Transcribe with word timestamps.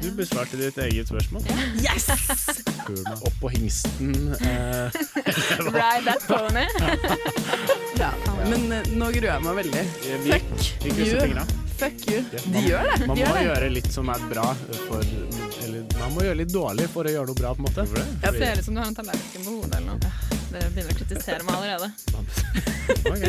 Du 0.00 0.10
besvarte 0.16 0.56
ditt 0.56 0.78
eget 0.78 1.08
spørsmål. 1.08 1.42
Yes! 1.82 2.08
Opp 3.22 3.36
på 3.40 3.48
hingsten. 3.52 4.14
Eh, 4.40 4.90
Ride 5.68 6.04
that 6.06 6.24
pony. 6.26 6.64
Ja, 8.00 8.10
men 8.50 8.72
eh, 8.72 8.88
nå 8.96 9.10
gruer 9.14 9.28
jeg 9.28 9.44
meg 9.46 9.58
veldig. 9.60 9.84
Fuck 10.26 10.48
you. 10.88 11.46
Fuck 11.82 12.06
you. 12.10 12.22
De 12.54 12.64
gjør 12.66 12.88
det. 12.92 13.06
Man 13.06 13.16
De 13.18 13.26
må 13.26 13.36
det. 13.36 13.44
gjøre 13.46 13.70
litt 13.74 13.90
som 13.94 14.10
er 14.14 14.26
bra 14.30 14.48
for 14.88 15.02
Eller 15.62 15.86
man 15.98 16.14
må 16.16 16.26
gjøre 16.26 16.38
litt 16.42 16.52
dårlig 16.54 16.88
for 16.92 17.08
å 17.08 17.14
gjøre 17.14 17.30
noe 17.32 17.38
bra, 17.38 17.54
på 17.58 17.62
en 17.62 17.68
måte. 17.68 17.86
Jeg 18.22 18.38
ser 18.38 18.60
ut 18.62 18.68
som 18.68 18.74
du 18.78 18.82
har 18.82 18.90
en 18.92 18.98
tallerken 19.02 19.46
på 19.46 19.56
hodet 19.60 19.78
eller 19.80 19.94
noe. 19.94 20.12
Dere 20.52 20.68
begynner 20.74 20.92
å 20.92 20.96
kritisere 20.98 21.42
meg 21.48 21.54
allerede. 21.56 21.88
Ok. 23.08 23.24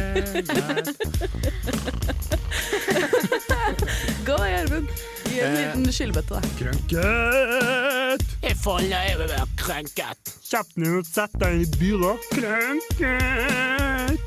Gå 4.26 4.38
da, 4.38 4.48
Gjermund. 4.50 4.88
Gi 5.30 5.40
en 5.40 5.56
Eh. 5.56 5.60
liten 5.62 5.86
skyllebøtte, 5.94 6.34
da. 6.36 6.42
Krenket! 6.60 8.22
Jeg 8.44 8.56
får 8.64 8.80
leve 8.90 9.24
å 9.24 9.28
være 9.32 9.48
krenket. 9.58 10.34
Kjapp 10.50 10.70
ned 10.78 10.98
og 11.00 11.06
sett 11.08 11.34
deg 11.40 11.62
i 11.64 11.66
bilen. 11.80 12.18
Krenket! 12.36 14.20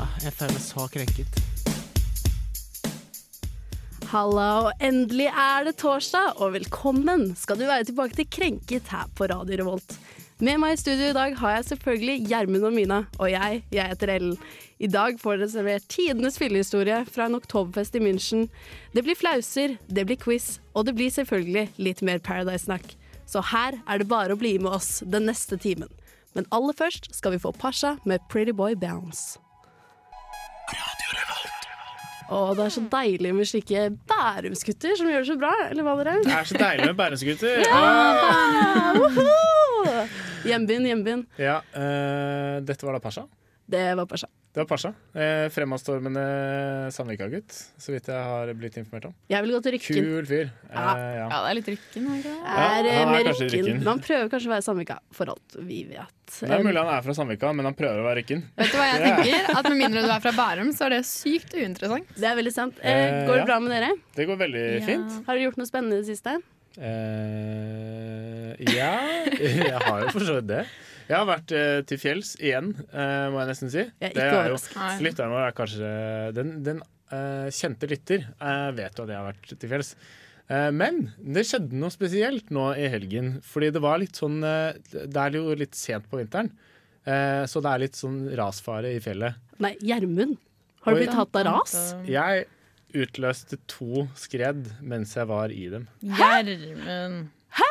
Ah, 0.00 0.14
jeg 0.22 0.32
føler 0.32 0.52
meg 0.56 0.62
så 0.64 0.86
krenket. 0.90 1.40
Halla, 4.10 4.46
og 4.66 4.82
endelig 4.82 5.28
er 5.28 5.68
det 5.68 5.76
torsdag, 5.78 6.40
og 6.42 6.56
velkommen 6.56 7.28
skal 7.38 7.60
du 7.60 7.62
være 7.68 7.86
tilbake 7.86 8.16
til 8.18 8.26
Krenket 8.26 8.88
her 8.90 9.10
på 9.14 9.28
Radio 9.30 9.60
Revolt. 9.60 9.92
Med 10.42 10.58
meg 10.58 10.74
i 10.74 10.80
studio 10.80 11.12
i 11.12 11.14
dag 11.14 11.36
har 11.38 11.52
jeg 11.54 11.68
selvfølgelig 11.68 12.24
Gjermund 12.26 12.66
og 12.66 12.74
Mina, 12.74 12.98
og 13.20 13.30
jeg, 13.30 13.60
jeg 13.70 13.92
heter 13.92 14.10
Ellen. 14.16 14.32
I 14.82 14.88
dag 14.90 15.20
får 15.20 15.38
dere 15.38 15.50
servert 15.52 15.86
tidenes 15.94 16.40
fyllehistorie 16.42 16.96
fra 17.06 17.28
en 17.28 17.38
oktoberfest 17.38 18.00
i 18.00 18.02
München. 18.02 18.48
Det 18.96 19.04
blir 19.06 19.18
flauser, 19.20 19.76
det 19.86 20.08
blir 20.08 20.18
quiz, 20.18 20.56
og 20.74 20.88
det 20.88 20.96
blir 20.98 21.12
selvfølgelig 21.14 21.68
litt 21.78 22.02
mer 22.02 22.18
Paradise-snakk. 22.18 22.96
Så 23.30 23.44
her 23.52 23.78
er 23.86 24.02
det 24.02 24.10
bare 24.10 24.34
å 24.34 24.40
bli 24.40 24.56
med 24.58 24.72
oss 24.80 25.04
den 25.06 25.30
neste 25.30 25.60
timen. 25.60 25.92
Men 26.34 26.50
aller 26.50 26.74
først 26.74 27.12
skal 27.14 27.36
vi 27.36 27.44
få 27.46 27.54
Pasha 27.54 27.94
med 28.02 28.26
Pretty 28.26 28.56
Boy 28.58 28.74
Bounce. 28.74 29.38
Å, 32.30 32.40
det 32.54 32.62
er 32.62 32.70
så 32.70 32.82
deilig 32.92 33.32
med 33.34 33.48
slike 33.50 33.88
Bærumsgutter 34.10 34.94
som 34.98 35.08
gjør 35.10 35.24
det 35.24 35.28
så 35.32 35.36
bra, 35.40 35.50
eller 35.66 35.86
hva 35.86 35.96
dere? 35.98 36.20
Det 36.22 36.34
er 36.36 36.46
så 36.46 36.60
deilig 36.60 36.86
med 36.92 36.98
bærumsgutter. 37.00 37.64
ja! 37.66 37.80
Hjembyen, 40.46 40.46
Hjembind, 40.46 40.86
hjembind. 40.92 41.26
Ja, 41.42 41.58
eh, 41.74 42.60
dette 42.62 42.86
var 42.86 42.96
da 42.96 43.02
Pasha. 43.02 43.26
Det 43.70 43.82
var 43.98 44.06
Pasha. 44.10 44.30
Det 44.50 44.58
var 44.58 44.66
Pasha. 44.66 44.88
Eh, 45.14 45.46
fremadstormende 45.54 46.22
Sandvika-gutt, 46.90 47.52
så 47.78 47.92
vidt 47.94 48.08
jeg 48.10 48.18
har 48.18 48.50
blitt 48.58 48.74
informert 48.80 49.04
om. 49.06 49.12
Jeg 49.30 49.44
vil 49.46 49.52
gå 49.54 49.60
til 49.62 49.74
Rykken. 49.76 50.00
Kul 50.08 50.26
fyr. 50.26 50.48
Eh, 50.50 50.74
Ja. 50.74 50.94
ja. 50.98 51.28
Ja, 51.30 51.38
det 51.44 51.50
er 51.52 51.54
litt 51.60 51.68
rykken. 51.70 52.08
er? 52.10 52.26
Er 52.26 52.88
eh, 52.90 52.98
han 52.98 53.14
er 53.14 53.28
Rykken. 53.30 53.52
Rykken. 53.54 53.84
Man 53.86 54.00
prøver 54.02 54.26
kanskje 54.32 54.50
å 54.50 54.54
være 54.56 54.66
Sandvika, 54.66 54.96
for 55.14 55.30
alt 55.30 55.54
vi 55.68 55.78
vet. 55.92 56.10
Det 56.40 56.50
er 56.50 56.64
mulig 56.66 56.82
han 56.82 56.90
er 56.96 57.06
fra 57.06 57.14
Sandvika, 57.14 57.52
men 57.54 57.64
han 57.70 57.78
prøver 57.78 58.02
å 58.02 58.08
være 58.08 58.18
Rykken. 58.24 58.42
Vet 58.58 58.72
du 58.74 58.76
hva 58.80 58.88
jeg 58.90 59.00
Ja. 59.06 59.14
tenker? 59.22 59.54
At 59.60 59.70
Med 59.70 59.78
mindre 59.84 60.02
du 60.02 60.10
er 60.10 60.20
fra 60.26 60.32
Bærum, 60.34 60.74
så 60.74 60.86
er 60.88 60.96
det 60.98 61.02
sykt 61.06 61.54
uinteressant. 61.54 62.10
Det 62.18 62.26
er 62.26 62.34
veldig 62.42 62.52
sant. 62.58 62.74
Eh, 62.82 62.90
Eh, 62.90 63.26
går 63.30 63.34
det 63.38 63.42
ja. 63.44 63.50
bra 63.54 63.60
med 63.62 63.70
dere? 63.70 63.94
Det 64.18 64.26
går 64.26 64.36
veldig 64.48 64.66
Ja. 64.80 64.86
fint. 64.90 65.26
Har 65.30 65.34
dere 65.38 65.46
gjort 65.46 65.62
noe 65.62 65.70
spennende 65.70 65.94
i 65.94 66.02
det 66.02 66.10
siste? 66.10 66.40
Eh, 66.80 68.54
ja, 68.74 68.92
jeg 69.38 69.78
har 69.78 70.00
jo 70.04 70.10
for 70.14 70.26
så 70.26 70.40
vidt 70.40 70.50
det. 70.50 70.64
Jeg 71.10 71.18
har 71.18 71.26
vært 71.26 71.52
eh, 71.58 71.80
til 71.90 71.98
fjells 71.98 72.36
igjen, 72.38 72.70
eh, 72.94 73.26
må 73.34 73.40
jeg 73.42 73.50
nesten 73.50 73.70
si. 73.72 73.82
Jeg 73.82 74.12
er 74.12 74.14
Det 74.14 74.14
ikke 74.14 74.24
er 74.28 74.32
jo, 74.32 74.40
overrasket. 74.54 75.04
Lytteren 75.08 75.32
vår 75.34 75.44
er 75.48 75.54
kanskje 75.58 75.92
Den, 76.36 76.50
den 76.66 76.82
eh, 77.10 77.48
kjente 77.56 77.88
lytter 77.90 78.26
eh, 78.30 78.66
vet 78.78 78.94
jo 79.00 79.06
at 79.08 79.10
jeg 79.14 79.18
har 79.18 79.26
vært 79.32 79.54
til 79.58 79.72
fjells. 79.72 79.90
Eh, 80.50 80.68
men 80.74 81.00
det 81.34 81.44
skjedde 81.48 81.78
noe 81.82 81.90
spesielt 81.94 82.52
nå 82.54 82.68
i 82.78 82.86
helgen. 82.92 83.32
Fordi 83.46 83.72
det 83.74 83.82
var 83.82 83.98
litt 84.02 84.18
sånn 84.22 84.38
eh, 84.46 84.78
Det 84.94 85.18
er 85.24 85.38
jo 85.40 85.56
litt 85.58 85.74
sent 85.78 86.06
på 86.10 86.20
vinteren. 86.22 86.52
eh, 87.10 87.42
så 87.50 87.62
det 87.64 87.72
er 87.74 87.82
litt 87.88 87.98
sånn 87.98 88.22
rasfare 88.38 88.94
i 88.94 89.02
fjellet. 89.02 89.34
Nei, 89.62 89.74
Gjermund. 89.82 90.38
Har 90.86 90.94
du 90.94 91.00
Oi. 91.00 91.02
blitt 91.04 91.12
tatt 91.18 91.36
av 91.42 91.44
ras? 91.50 91.74
Jeg 92.08 92.46
utløste 92.96 93.58
to 93.70 94.06
skred 94.18 94.70
mens 94.82 95.12
jeg 95.18 95.26
var 95.30 95.52
i 95.54 95.66
dem. 95.74 95.84
Gjermund. 96.02 97.28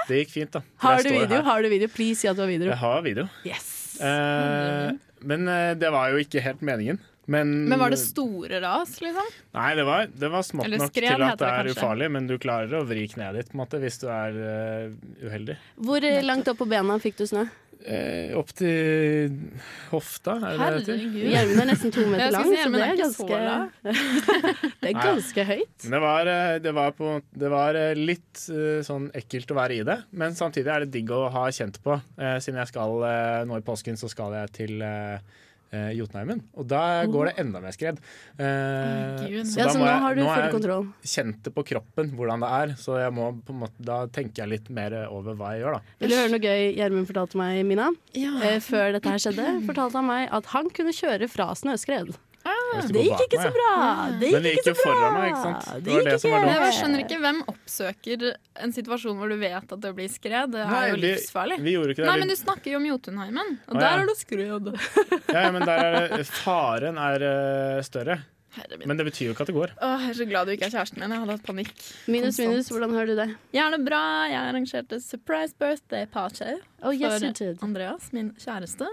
Det 0.09 0.23
gikk 0.23 0.31
fint, 0.33 0.55
da. 0.55 0.63
Har 0.81 1.03
du 1.05 1.11
video? 1.13 1.41
Har 1.45 1.61
du 1.61 1.69
video? 1.69 1.89
Please 1.93 2.23
si 2.23 2.29
at 2.29 2.37
du 2.37 2.41
har 2.41 2.49
video. 2.49 2.71
Jeg 2.71 2.81
har 2.81 3.03
video. 3.05 3.27
Yes! 3.45 3.67
Eh, 4.01 4.89
men 5.29 5.47
eh, 5.51 5.73
det 5.77 5.91
var 5.93 6.09
jo 6.13 6.21
ikke 6.23 6.41
helt 6.41 6.63
meningen. 6.65 6.97
Men, 7.29 7.51
Men 7.69 7.77
var 7.81 7.93
det 7.93 7.99
store 8.01 8.57
ras, 8.63 8.95
liksom? 9.03 9.27
Nei, 9.53 9.69
det 9.77 9.85
var, 9.85 10.09
det 10.09 10.29
var 10.33 10.45
smått 10.47 10.65
Eller 10.65 10.81
nok 10.81 10.91
skred, 10.91 11.11
til 11.13 11.25
at 11.27 11.37
det 11.37 11.45
er 11.47 11.57
kanskje. 11.61 11.77
ufarlig, 11.77 12.11
men 12.17 12.29
du 12.29 12.35
klarer 12.41 12.73
å 12.79 12.83
vri 12.89 13.05
kneet 13.11 13.37
ditt 13.37 13.51
på 13.51 13.57
en 13.57 13.61
måte, 13.63 13.79
hvis 13.83 14.01
du 14.01 14.07
er 14.09 14.37
uh, 14.39 15.25
uheldig. 15.27 15.57
Hvor 15.85 16.05
eh, 16.09 16.21
langt 16.25 16.49
opp 16.49 16.57
på 16.63 16.69
bena 16.69 16.97
fikk 17.03 17.19
du 17.21 17.27
snø? 17.29 17.43
Eh, 17.79 18.33
opp 18.35 18.49
til 18.59 19.37
hofta, 19.91 20.33
er 20.35 20.57
det 20.57 20.81
det 20.87 20.95
heter? 20.97 21.03
Hjelmen 21.31 21.61
er 21.63 21.69
nesten 21.69 21.93
to 21.95 22.01
meter 22.09 22.33
lang, 22.35 22.49
si 22.49 22.57
så 22.59 22.71
det 22.73 22.81
er 22.83 22.97
så 23.13 23.27
ganske 23.29 23.37
Det 24.81 24.89
er 24.89 24.97
ganske 24.97 25.45
høyt. 25.47 25.85
Det 25.85 26.01
var, 26.03 26.31
eh, 26.33 26.55
det 26.65 26.73
var, 26.75 26.95
på, 26.97 27.13
det 27.43 27.51
var 27.53 27.79
litt 27.95 28.41
sånn 28.89 29.07
ekkelt 29.15 29.53
å 29.53 29.59
være 29.61 29.77
i 29.77 29.85
det, 29.87 29.99
men 30.11 30.35
samtidig 30.35 30.73
er 30.73 30.83
det 30.87 30.91
digg 30.97 31.13
å 31.15 31.27
ha 31.31 31.45
kjent 31.55 31.79
på. 31.85 31.95
Eh, 32.19 32.39
Siden 32.43 32.59
jeg 32.59 32.73
skal 32.73 33.05
eh, 33.07 33.45
nå 33.47 33.61
i 33.61 33.65
påsken, 33.69 34.01
så 34.01 34.09
skal 34.11 34.35
jeg 34.41 34.51
til 34.59 34.83
eh, 34.83 35.45
eh, 35.71 35.91
Jotunheimen. 35.97 36.41
Og 36.57 36.67
da 36.67 37.05
går 37.05 37.29
det 37.31 37.33
enda 37.43 37.61
mer 37.63 37.71
skred. 37.75 37.99
Eh, 38.37 38.43
oh, 38.45 39.43
så 39.45 39.57
Ja, 39.59 39.65
da 39.65 39.73
så 39.73 39.79
nå 39.79 39.85
jeg- 39.85 39.99
har 40.03 40.15
du 40.15 40.21
nå 40.21 40.25
full 40.25 40.33
har 40.35 40.43
jeg 40.43 40.53
kontroll. 40.53 40.87
kjent 41.03 41.43
det 41.43 41.53
på 41.55 41.63
kroppen 41.65 42.11
hvordan 42.15 42.39
det 42.45 42.49
er, 42.49 42.75
så 42.77 42.97
jeg 42.99 43.11
må 43.13 43.27
på 43.43 43.49
en 43.53 43.59
måte, 43.65 43.77
da 43.79 44.05
tenker 44.07 44.43
jeg 44.43 44.49
litt 44.49 44.69
mer 44.69 45.07
over 45.09 45.35
hva 45.35 45.53
jeg 45.55 45.63
gjør, 45.63 45.73
da. 45.73 45.81
Vil 45.99 46.09
du 46.09 46.15
høre 46.15 46.31
noe 46.31 46.39
gøy 46.39 46.75
Gjermund 46.77 47.07
fortalte 47.07 47.35
meg, 47.35 47.65
Mina? 47.65 47.91
Ja. 48.13 48.33
Eh, 48.41 48.59
før 48.59 48.93
dette 48.93 49.09
her 49.09 49.17
skjedde, 49.19 49.65
fortalte 49.67 49.93
han 49.99 50.07
meg 50.07 50.29
at 50.31 50.45
han 50.55 50.69
kunne 50.69 50.91
kjøre 50.95 51.29
fra 51.29 51.51
snøskred. 51.55 52.15
Du 52.69 52.93
Det 52.95 53.03
gikk 53.07 53.23
ikke 53.25 53.41
så 53.41 53.51
bra! 53.55 53.71
Det 54.19 54.31
Men 54.33 54.43
gikk 54.43 54.43
det 54.45 54.53
ikke 54.53 54.63
gikk 54.63 54.69
jo 54.69 54.75
så 54.79 54.93
bra! 54.93 55.09
meg, 55.15 55.27
ikke 55.29 55.41
sant? 55.43 55.67
Det 55.69 55.83
Det 55.83 55.93
gikk 55.93 56.07
det 56.09 56.15
ikke. 56.19 56.31
dumt. 56.39 56.63
Jeg 56.63 56.77
skjønner 56.79 57.03
ikke 57.05 57.19
hvem 57.25 57.39
oppsøker 57.53 58.25
en 58.65 58.73
situasjon 58.79 59.19
hvor 59.21 59.29
du 59.33 59.37
vet 59.41 59.75
at 59.77 59.85
det 59.85 59.93
blir 59.97 60.09
skred. 60.13 60.51
Det 60.53 60.63
er 60.63 60.73
Nei, 60.73 60.81
jo 60.89 60.97
livsfarlig. 61.03 61.59
Vi 61.59 61.75
vi 61.75 61.93
ikke 61.93 62.03
det. 62.03 62.09
Nei, 62.09 62.17
men 62.23 62.33
du 62.33 62.35
snakker 62.39 62.73
jo 62.73 62.81
om 62.81 62.89
Jotunheimen, 62.89 63.55
og 63.67 63.75
Å, 63.75 63.79
der 63.79 63.87
ja. 63.89 64.01
er 64.03 64.09
det 64.11 64.17
skred. 64.19 64.73
ja, 65.35 65.39
ja, 65.45 65.51
men 65.55 65.65
der 65.65 65.85
er 65.85 65.97
det, 66.17 66.27
faren 66.27 66.99
er 67.01 67.25
uh, 67.29 67.81
større. 67.85 68.19
Men 68.85 68.97
det 68.97 69.05
betyr 69.05 69.27
jo 69.29 69.33
ikke 69.35 69.45
at 69.45 69.49
det 69.51 69.55
går. 69.55 69.73
Åh, 69.77 70.01
jeg 70.07 70.09
er 70.09 70.17
så 70.17 70.25
glad 70.27 70.49
du 70.49 70.53
ikke 70.55 70.65
er 70.67 70.73
kjæresten 70.73 70.99
min. 71.03 71.11
Jeg 71.13 71.21
hadde 71.21 71.35
hatt 71.37 71.45
panikk. 71.45 71.69
Minus, 72.09 72.33
Konstant. 72.33 72.49
minus, 72.49 72.71
hvordan 72.73 72.95
har 72.97 73.05
du 73.05 73.13
det? 73.19 73.27
Jeg 73.55 73.61
har 73.61 73.75
det 73.75 73.81
bra. 73.85 74.01
Jeg 74.31 74.39
arrangerte 74.41 74.99
surprise 75.05 75.53
birthday 75.61 76.07
party 76.09 76.55
Oh, 76.81 76.91
yes, 76.95 77.21
for. 77.21 77.61
Andreas, 77.63 78.09
min 78.15 78.33
kjæreste. 78.41 78.87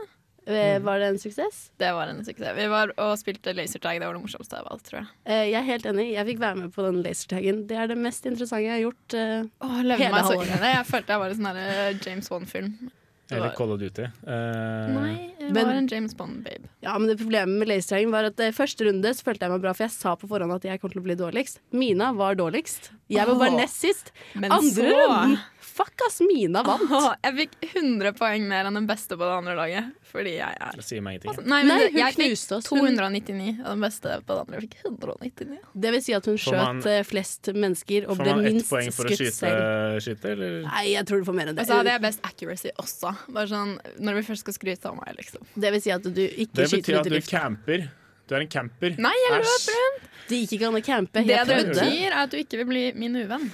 Eh, 0.46 0.78
Var 0.78 0.98
det 1.02 1.06
en 1.10 1.18
suksess? 1.18 1.70
Det 1.78 1.88
var 1.92 2.06
en 2.12 2.20
suksess. 2.24 2.54
Vi 2.56 2.66
var 2.70 2.92
og 3.02 3.16
spilte 3.18 3.54
lasertag. 3.56 3.98
Det 3.98 4.06
var 4.06 4.14
det 4.14 4.22
morsomste 4.22 4.60
av 4.60 4.68
alt, 4.70 4.84
tror 4.86 5.00
jeg. 5.00 5.08
Eh, 5.26 5.44
Jeg 5.50 5.58
er 5.60 5.66
helt 5.72 5.86
enig. 5.90 6.12
Jeg 6.14 6.26
fikk 6.26 6.38
være 6.44 6.56
med 6.60 6.72
på 6.76 6.84
den 6.86 7.02
lasertagen. 7.02 7.64
Det 7.66 7.76
er 7.76 7.86
det 7.90 7.98
mest 7.98 8.26
interessante 8.30 8.62
jeg 8.62 8.76
har 8.76 8.84
gjort. 8.84 9.16
uh, 9.18 9.66
Åh, 9.66 9.74
Hele 9.82 9.98
halvåret. 9.98 10.60
Jeg 10.70 10.86
følte 10.86 11.16
jeg 11.16 11.24
var 11.24 11.34
i 11.34 11.40
sånn 11.40 12.06
James 12.06 12.28
Bond-film. 12.30 12.76
Eller 13.28 13.50
Call 13.58 13.72
of 13.74 13.80
Duty. 13.80 14.04
Uh, 14.22 14.86
Nei, 14.94 15.32
jeg 15.40 15.50
Men- 15.50 15.66
var 15.66 15.74
en 15.80 15.88
James 15.90 16.14
Bond-babe. 16.14 16.68
Ja, 16.80 16.92
men 16.96 17.08
det 17.10 17.16
Problemet 17.18 17.58
med 17.58 17.66
lasertagen 17.66 18.12
var 18.14 18.22
at 18.28 18.38
eh, 18.38 18.52
første 18.54 18.86
runde 18.86 19.10
så 19.18 19.24
følte 19.26 19.42
jeg 19.48 19.50
meg 19.50 19.64
bra, 19.64 19.72
for 19.74 19.82
jeg 19.88 19.90
sa 19.96 20.14
på 20.14 20.28
forhånd 20.30 20.54
at 20.54 20.62
jeg 20.62 20.78
kom 20.80 20.92
til 20.92 21.00
å 21.02 21.06
bli 21.08 21.16
dårligst. 21.18 21.58
Mina 21.74 22.12
var 22.14 22.38
dårligst. 22.38 22.92
Jeg 23.10 23.26
var 23.26 23.34
bare 23.42 23.56
nest 23.58 23.80
sist. 23.82 24.12
Men 24.38 24.52
Andre 24.54 24.70
så 24.70 24.86
runden! 24.86 25.38
Fuck 25.76 26.00
ass, 26.06 26.22
Mina 26.25 26.62
vant. 26.64 26.87
Oh, 26.91 27.10
Jeg 27.22 27.34
fikk 27.37 27.56
100 27.75 28.12
poeng 28.16 28.47
mer 28.48 28.64
enn 28.64 28.78
den 28.78 28.87
beste 28.88 29.12
på 29.19 29.26
det 29.26 29.34
andre 29.37 29.54
laget. 29.59 29.91
Fordi 30.09 30.32
jeg 30.38 30.56
er 30.56 30.76
Det 30.78 30.84
sier 30.87 31.03
meg 31.04 31.19
ingenting. 31.19 31.44
Nei, 31.50 31.59
men 31.62 31.69
Nei, 31.69 31.78
det- 31.82 31.91
hun 31.92 32.00
jeg 32.00 32.15
fikk 32.15 32.30
knuste 32.30 32.56
oss. 32.56 32.68
299, 32.71 33.50
og 33.60 33.68
den 33.74 33.83
beste 33.84 34.15
på 34.24 34.33
det 34.39 34.41
andre 34.47 34.60
fikk 34.65 34.77
199. 34.86 35.59
det 35.84 35.92
vil 35.92 36.03
si 36.06 36.15
at 36.16 36.24
hun 36.30 36.39
skjøt 36.41 36.56
man- 36.62 36.80
eh, 36.89 37.03
flest 37.04 37.53
mennesker 37.53 38.09
og 38.09 38.16
ble 38.22 38.33
minst 38.41 38.41
skutselig. 38.41 38.41
Får 38.41 38.41
man 38.41 38.47
ett 38.56 38.71
poeng 38.72 38.92
for 38.97 39.04
å 39.04 39.18
skyte, 39.21 40.00
skyte, 40.06 40.33
eller? 40.33 40.56
Nei, 40.71 40.84
jeg 40.95 41.04
tror 41.06 41.18
du 41.21 41.24
får 41.30 41.34
mer 41.42 41.47
enn 41.53 41.54
det. 41.56 41.66
Og 41.66 41.68
så 41.68 41.77
hadde 41.83 41.92
jeg 41.92 42.00
best 42.06 42.21
accuracy 42.24 42.71
også. 42.80 43.12
Bare 43.28 43.47
sånn, 43.47 43.77
når 44.00 44.15
vi 44.15 44.22
først 44.33 44.39
skal 44.47 44.54
skryte 44.54 44.86
av 44.86 44.97
meg, 44.97 45.15
liksom. 45.21 45.45
Det 45.60 45.72
vil 45.77 45.80
si 45.83 45.91
at 45.91 46.03
du 46.03 46.09
ikke 46.10 46.16
skyter 46.16 46.41
ut 46.41 46.54
drift. 46.54 46.71
Det 46.71 46.83
betyr 46.84 46.98
at 46.98 47.04
du 47.04 47.10
lufta. 47.10 47.39
camper. 47.41 47.89
Du 48.27 48.34
er 48.34 48.41
en 48.41 48.48
camper. 48.48 48.97
Nei, 48.98 49.12
jeg 49.28 49.39
løp 49.39 49.45
Æsj. 49.45 49.68
rundt! 49.71 50.03
Det 50.26 50.38
ikke 50.44 50.58
kan 50.58 50.76
campe. 50.82 51.22
Det 51.26 51.38
det 51.46 51.56
betyr, 51.68 52.08
er 52.10 52.16
at 52.24 52.32
du 52.32 52.38
ikke 52.40 52.60
vil 52.60 52.68
bli 52.70 52.82
min 52.98 53.14
uvenn. 53.20 53.46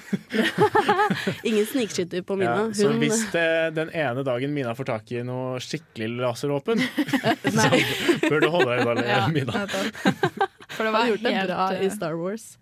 Ingen 1.48 1.66
snikskytter 1.68 2.24
på 2.26 2.36
Mina. 2.40 2.68
Ja, 2.68 2.74
så 2.74 2.88
Hun, 2.90 2.98
hvis 3.02 3.24
det, 3.34 3.46
den 3.76 3.92
ene 3.92 4.24
dagen 4.26 4.54
Mina 4.56 4.74
får 4.78 4.88
tak 4.88 5.12
i 5.12 5.22
noe 5.26 5.60
skikkelig 5.62 6.08
laservåpen, 6.22 6.82
så 7.58 7.68
bør 8.26 8.44
du 8.44 8.48
holde 8.54 8.70
deg 8.72 8.92
unna 8.94 9.06
Ja, 9.12 9.22
Mina. 9.32 9.64
For 10.72 10.88
det 10.88 10.92
var 10.94 11.10
gjort 11.12 11.26
det 11.26 11.34
helt 11.36 11.52
bra 11.52 11.70
i 11.76 11.86
eh, 11.86 11.94
Star 11.94 12.16
Wars. 12.18 12.54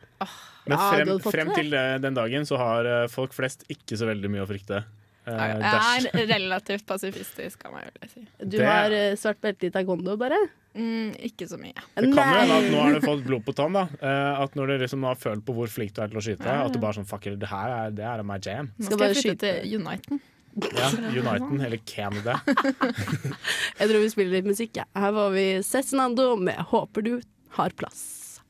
Men 0.67 0.79
frem, 0.79 1.13
frem 1.25 1.53
til 1.57 1.77
den 2.03 2.17
dagen 2.19 2.47
så 2.47 2.59
har 2.61 2.89
eh, 2.89 3.05
folk 3.11 3.35
flest 3.37 3.65
ikke 3.73 3.99
så 3.99 4.11
veldig 4.11 4.33
mye 4.33 4.43
å 4.45 4.51
frykte. 4.51 4.83
Eh, 5.31 5.53
Jeg 5.61 6.11
er 6.13 6.27
relativt 6.35 6.87
pasifistisk, 6.87 7.59
kan 7.63 7.73
man 7.73 7.83
jo 7.87 8.09
si. 8.15 8.25
Du 8.43 8.57
Det- 8.59 8.67
har 8.67 8.91
eh, 8.91 9.15
svart 9.17 9.41
belte 9.41 9.67
i 9.67 9.71
taekwondo, 9.71 10.17
bare? 10.19 10.39
Mm, 10.75 11.17
ikke 11.27 11.49
så 11.51 11.57
mye. 11.59 11.75
Det 11.97 12.13
kan 12.15 12.29
jo 12.31 12.41
hende 12.41 12.57
at 12.61 12.67
nå 12.71 12.81
har 12.83 12.93
du 12.95 13.01
fått 13.07 13.25
blod 13.27 13.45
på 13.45 13.55
tann. 13.59 13.73
da 13.75 13.89
Eh, 14.01 14.43
At 14.45 14.55
når 14.55 14.67
du 14.67 14.79
liksom 14.85 15.03
har 15.03 15.17
følt 15.19 15.45
på 15.45 15.55
hvor 15.55 15.67
flink 15.69 15.93
du 15.95 16.03
er 16.03 16.09
til 16.09 16.19
å 16.19 16.23
skyte, 16.23 16.47
at 16.47 16.73
du 16.73 16.79
bare 16.79 16.95
sånn 16.95 17.07
fuck 17.09 17.27
it, 17.27 17.39
det 17.41 17.49
her 17.51 17.71
er, 17.87 17.91
det 17.91 18.05
er 18.07 18.23
my 18.23 18.39
jam. 18.39 18.71
Nå 18.79 18.85
Skal 18.87 18.99
skal, 18.99 19.15
jeg 19.15 19.17
flytte 19.17 19.47
skyte. 19.51 19.63
til 19.63 19.81
Uniten. 19.81 20.21
Ja, 20.75 20.89
Uniten 20.91 21.61
eller 21.65 21.79
Canada. 21.87 22.41
Jeg 23.81 23.89
tror 23.89 24.01
vi 24.03 24.09
spiller 24.11 24.33
litt 24.39 24.49
musikk, 24.49 24.73
jeg. 24.81 24.87
Her 24.99 25.13
var 25.15 25.31
vi 25.35 25.45
Cezinando 25.63 26.37
med 26.37 26.57
'Håper 26.71 27.03
du 27.07 27.21
har 27.57 27.71
plass'. 27.71 28.41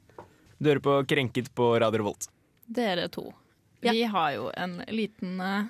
Du 0.60 0.68
hører 0.70 0.80
på 0.80 1.06
Krenket 1.08 1.54
på 1.54 1.80
Radio 1.80 1.98
Revolt. 2.02 2.28
Dere 2.68 3.08
to. 3.08 3.32
Ja. 3.82 3.92
Vi 3.92 4.02
har 4.04 4.32
jo 4.34 4.50
en 4.56 4.82
liten 4.88 5.40
eh, 5.40 5.64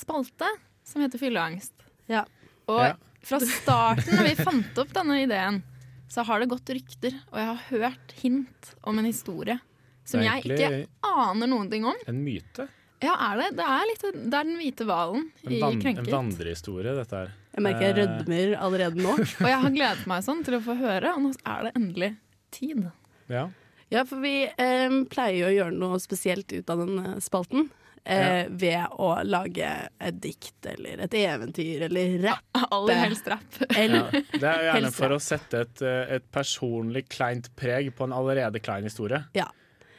spalte 0.00 0.48
som 0.86 1.02
heter 1.04 1.20
Fylleangst. 1.22 1.74
Ja. 2.10 2.24
Og 2.70 2.80
Ja. 2.80 2.94
fra 3.22 3.38
starten, 3.44 4.16
når 4.16 4.28
vi 4.30 4.44
fant 4.44 4.78
opp 4.82 4.92
denne 4.96 5.20
ideen, 5.22 5.62
så 6.10 6.24
har 6.26 6.40
det 6.42 6.48
gått 6.50 6.66
rykter, 6.74 7.14
og 7.30 7.38
jeg 7.38 7.46
har 7.46 7.60
hørt 7.70 8.12
hint 8.22 8.72
om 8.82 8.98
en 8.98 9.06
historie 9.06 9.60
som 10.04 10.20
jeg 10.24 10.42
ikke 10.42 10.86
aner 11.06 11.46
noen 11.46 11.68
ting 11.70 11.84
om. 11.86 11.94
en 12.10 12.24
myte. 12.24 12.66
Ja, 13.00 13.14
er 13.30 13.38
det? 13.40 13.56
Det 13.56 13.64
er, 13.64 13.84
litt, 13.88 14.02
det 14.28 14.34
er 14.36 14.44
den 14.44 14.58
hvite 14.58 14.84
hvalen 14.84 15.30
En, 15.46 15.52
i 15.52 15.60
Krenket. 15.80 16.02
en 16.08 16.12
vandrehistorie, 16.12 16.92
dette 16.98 17.16
her. 17.16 17.30
Jeg 17.54 17.62
merker 17.64 17.80
jeg 17.86 17.94
Eh. 17.96 18.00
rødmer 18.02 18.56
allerede 18.60 18.96
nå. 19.00 19.14
Og 19.44 19.48
jeg 19.48 19.60
har 19.62 19.70
gledet 19.70 20.06
meg 20.10 20.22
sånn 20.26 20.42
til 20.44 20.58
å 20.58 20.60
få 20.66 20.76
høre, 20.76 21.14
og 21.14 21.22
nå 21.22 21.30
er 21.46 21.62
det 21.64 21.72
endelig 21.80 22.10
tid. 22.52 22.90
Ja. 23.30 23.46
Ja, 23.90 24.04
for 24.04 24.20
vi 24.20 24.44
eh, 24.46 24.88
pleier 25.10 25.38
jo 25.38 25.46
å 25.48 25.54
gjøre 25.56 25.78
noe 25.78 25.98
spesielt 25.98 26.52
ut 26.52 26.68
av 26.70 26.78
den 26.84 26.98
eh, 27.06 27.16
spalten. 27.24 27.70
Eh, 28.10 28.46
Ved 28.50 28.96
å 28.98 29.10
lage 29.24 29.68
et 30.00 30.18
dikt 30.22 30.66
eller 30.72 31.04
et 31.06 31.14
eventyr 31.20 31.86
eller 31.86 32.16
rapp. 32.24 32.42
Aller 32.74 33.00
helst 33.06 33.28
rapp. 33.30 33.60
Ja. 33.76 34.02
Det 34.10 34.42
er 34.42 34.58
jo 34.64 34.68
gjerne 34.72 34.90
for 34.96 35.14
å 35.16 35.20
sette 35.22 35.62
et, 35.66 35.82
eh, 35.86 36.16
et 36.18 36.26
personlig 36.34 37.06
kleint 37.12 37.48
preg 37.56 37.92
på 37.96 38.04
en 38.08 38.12
allerede 38.16 38.60
klein 38.62 38.84
historie. 38.88 39.22
Ja. 39.36 39.46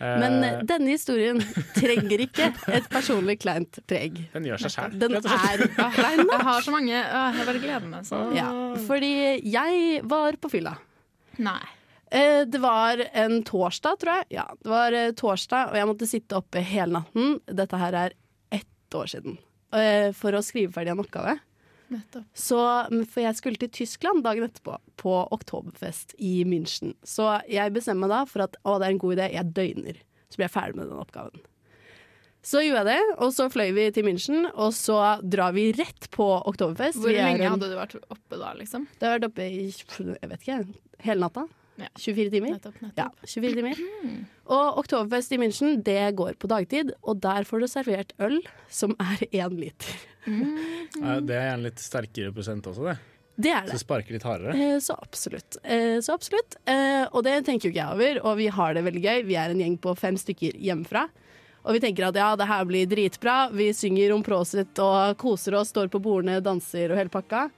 Eh, 0.01 0.15
Men 0.21 0.43
eh, 0.43 0.61
denne 0.65 0.95
historien 0.95 1.37
trenger 1.77 2.23
ikke 2.25 2.47
et 2.73 2.87
personlig 2.89 3.39
kleint 3.43 3.77
preg. 3.87 4.17
den 4.33 4.47
gjør 4.49 4.63
seg 4.65 4.73
sjæl. 4.75 4.95
Den 5.01 5.17
er 5.19 5.65
klein 5.99 6.23
Jeg 6.25 6.39
har 6.47 6.65
så 6.65 6.73
mange 6.73 6.95
øh, 6.97 7.37
Jeg 7.37 7.45
bare 7.51 7.61
gleder 7.67 7.85
meg 7.91 8.07
sånn. 8.09 8.33
Ja, 8.37 8.47
fordi 8.87 9.13
jeg 9.45 10.01
var 10.09 10.39
på 10.41 10.49
fylla. 10.57 10.73
Nei. 11.37 11.61
Eh, 12.11 12.43
Det 12.45 12.59
var 12.59 13.01
en 13.13 13.37
torsdag, 13.47 13.99
tror 14.01 14.17
jeg. 14.19 14.25
Ja, 14.37 14.47
det 14.61 14.69
var 14.69 14.91
eh, 14.97 15.11
torsdag, 15.15 15.69
og 15.71 15.77
jeg 15.79 15.87
måtte 15.87 16.07
sitte 16.09 16.35
oppe 16.41 16.59
hele 16.65 16.99
natten. 16.99 17.37
Dette 17.47 17.77
her 17.79 17.93
er 18.05 18.13
ett 18.51 18.97
år 18.97 19.07
siden. 19.07 19.37
eh, 19.73 20.11
For 20.11 20.31
å 20.35 20.41
skrive 20.43 20.73
ferdig 20.75 20.91
en 20.91 20.99
oppgave. 21.05 21.37
Nettopp. 21.91 22.23
Så, 22.33 22.57
for 23.11 23.19
jeg 23.21 23.35
skulle 23.35 23.59
til 23.59 23.69
Tyskland 23.69 24.23
dagen 24.23 24.45
etterpå, 24.47 24.77
på 24.97 25.15
Oktoberfest 25.35 26.15
i 26.19 26.43
München. 26.47 26.93
Så 27.03 27.41
jeg 27.51 27.73
bestemmer 27.75 28.07
meg 28.07 28.13
da 28.13 28.25
for 28.25 28.43
at 28.45 28.55
å, 28.63 28.77
det 28.79 28.87
er 28.87 28.91
en 28.95 29.01
god 29.01 29.17
idé, 29.17 29.25
jeg 29.33 29.53
døgner. 29.53 29.97
Så 30.31 30.37
blir 30.39 30.47
jeg 30.47 30.53
ferdig 30.55 30.75
med 30.79 30.87
den 30.87 31.01
oppgaven. 31.03 31.41
Så 32.43 32.61
gjorde 32.63 32.85
jeg 32.87 32.95
det, 32.95 33.15
og 33.21 33.33
så 33.35 33.49
fløy 33.53 33.67
vi 33.75 33.83
til 33.93 34.03
München, 34.07 34.47
og 34.55 34.71
så 34.73 35.19
drar 35.29 35.51
vi 35.53 35.67
rett 35.77 36.07
på 36.15 36.25
Oktoberfest. 36.49 36.97
Hvor 37.03 37.11
lenge 37.13 37.43
en- 37.43 37.51
hadde 37.59 37.69
du 37.69 37.75
vært 37.77 37.97
oppe 38.09 38.39
da, 38.39 38.53
liksom? 38.57 38.87
Det 38.97 39.07
har 39.07 39.19
vært 39.19 39.27
oppe 39.29 39.45
i 39.45 39.67
jeg 39.69 40.29
vet 40.31 40.41
ikke, 40.47 40.75
hele 41.05 41.19
natta. 41.27 41.43
Ja. 41.81 41.89
24 41.97 42.31
timer. 42.33 42.55
Nettopp, 42.55 42.79
nettopp. 42.81 42.97
Ja, 42.97 43.27
24 43.27 43.53
timer. 43.59 43.83
Og 44.51 44.79
Oktoberfest 44.83 45.31
i 45.35 45.39
München, 45.41 45.77
det 45.83 45.99
går 46.19 46.35
på 46.41 46.49
dagtid, 46.51 46.91
og 47.03 47.21
der 47.23 47.43
får 47.47 47.63
du 47.63 47.67
servert 47.71 48.13
øl 48.19 48.39
som 48.69 48.95
er 48.99 49.23
én 49.31 49.55
liter. 49.59 49.95
Mm. 50.27 50.57
Det 51.25 51.33
er 51.37 51.47
gjerne 51.49 51.65
litt 51.69 51.81
sterkere 51.81 52.33
prosent 52.35 52.67
også, 52.69 52.91
det. 52.91 52.97
Det 53.41 53.49
er 53.55 53.63
det. 53.65 53.73
Så 53.73 53.81
sparker 53.85 54.13
litt 54.13 54.25
hardere. 54.27 54.53
Eh, 54.53 54.77
Så 54.83 54.93
absolutt. 55.01 55.57
Eh, 55.63 55.97
Så 56.03 56.13
absolutt. 56.13 56.57
Eh, 56.67 57.07
Og 57.11 57.23
det 57.23 57.39
tenker 57.47 57.69
jo 57.69 57.71
ikke 57.73 57.81
jeg 57.81 57.95
over, 57.95 58.19
og 58.27 58.37
vi 58.37 58.47
har 58.47 58.73
det 58.75 58.83
veldig 58.85 59.01
gøy. 59.01 59.23
Vi 59.25 59.35
er 59.39 59.49
en 59.49 59.57
gjeng 59.63 59.77
på 59.81 59.95
fem 59.97 60.15
stykker 60.19 60.59
hjemmefra. 60.61 61.07
Og 61.63 61.73
vi 61.73 61.79
tenker 61.79 62.07
at 62.09 62.15
ja, 62.17 62.35
det 62.35 62.47
her 62.49 62.65
blir 62.65 62.85
dritbra. 62.89 63.49
Vi 63.53 63.71
synger 63.73 64.13
om 64.13 64.21
Prosit 64.25 64.77
og 64.81 65.15
koser 65.21 65.53
oss, 65.55 65.69
står 65.69 65.89
på 65.93 66.01
bordene, 66.01 66.39
danser 66.41 66.91
og 66.91 66.97
hele 66.97 67.09
pakka. 67.13 67.49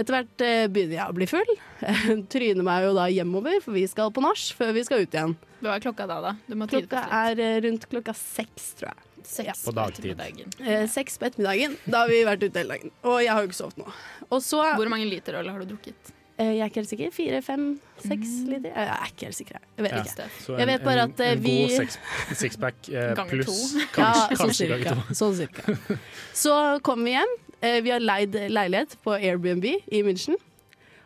Etter 0.00 0.14
hvert 0.16 0.42
eh, 0.46 0.64
begynner 0.72 0.96
jeg 0.96 1.12
å 1.12 1.16
bli 1.18 1.26
full. 1.28 1.50
Tryner 2.32 2.64
meg 2.66 2.86
jo 2.86 2.92
da 2.96 3.06
hjemover, 3.12 3.58
for 3.64 3.76
vi 3.76 3.82
skal 3.90 4.10
på 4.16 4.22
nach 4.24 4.42
før 4.56 4.72
vi 4.76 4.84
skal 4.86 5.04
ut 5.04 5.12
igjen. 5.16 5.34
Hva 5.60 5.74
er 5.76 5.82
klokka 5.84 6.06
da, 6.08 6.16
da? 6.24 6.30
Du 6.48 6.54
må 6.56 6.68
Klokka 6.70 7.02
er 7.20 7.40
eh, 7.44 7.58
rundt 7.66 7.84
klokka 7.92 8.14
seks, 8.16 8.70
tror 8.80 8.94
jeg. 8.94 9.06
Seks 9.30 9.60
På 9.66 9.74
dagtid. 9.76 10.16
Eh, 10.64 10.86
Seks 10.90 11.18
på 11.20 11.28
ettermiddagen. 11.28 11.76
Da 11.84 12.00
har 12.06 12.08
vi 12.10 12.22
vært 12.26 12.42
ute 12.48 12.62
hele 12.62 12.72
dagen. 12.78 12.90
Og 13.06 13.18
jeg 13.22 13.30
har 13.30 13.44
jo 13.44 13.50
ikke 13.50 13.58
sovet 13.60 13.76
nå. 13.82 13.90
Og 14.32 14.40
så 14.42 14.62
Hvor 14.80 14.88
mange 14.90 15.06
liter 15.06 15.36
øl 15.38 15.50
har 15.52 15.60
du 15.60 15.68
drukket? 15.74 16.08
eh, 16.40 16.54
Jeg 16.56 16.62
er 16.64 16.70
ikke 16.72 16.80
helt 16.80 16.90
sikker. 16.94 17.12
Fire, 17.14 17.42
fem, 17.44 17.66
seks 18.00 18.32
liter? 18.48 18.72
Jeg 18.72 18.88
er 18.96 19.12
ikke 19.12 19.28
helt 19.28 19.38
sikker. 19.38 19.58
jeg. 19.60 19.84
Vet 19.84 19.92
Ja. 19.92 20.00
ikke. 20.02 20.26
Så 20.46 20.56
Jeg 20.58 20.66
vet 20.72 20.82
bare 20.88 21.04
at, 21.04 21.20
en, 21.20 21.36
en 21.36 21.44
vi- 21.44 21.58
god 21.60 21.76
six- 21.76 22.00
sixpack 22.40 22.88
eh, 22.88 23.12
pluss. 23.30 23.60
Ja, 23.76 23.86
kanskje, 23.92 24.40
sånn 24.40 24.40
kanskje 24.40 24.70
cirka. 24.72 24.96
Sånn 25.20 25.36
cirka. 25.44 25.98
Så 26.46 26.56
kom 26.88 27.04
vi 27.04 27.14
hjem. 27.18 27.36
Eh, 27.62 27.80
Vi 27.84 27.90
har 27.92 28.00
leid 28.00 28.36
leilighet 28.48 28.96
på 29.04 29.14
Airbnb 29.18 29.64
i 29.64 30.02
München. 30.06 30.36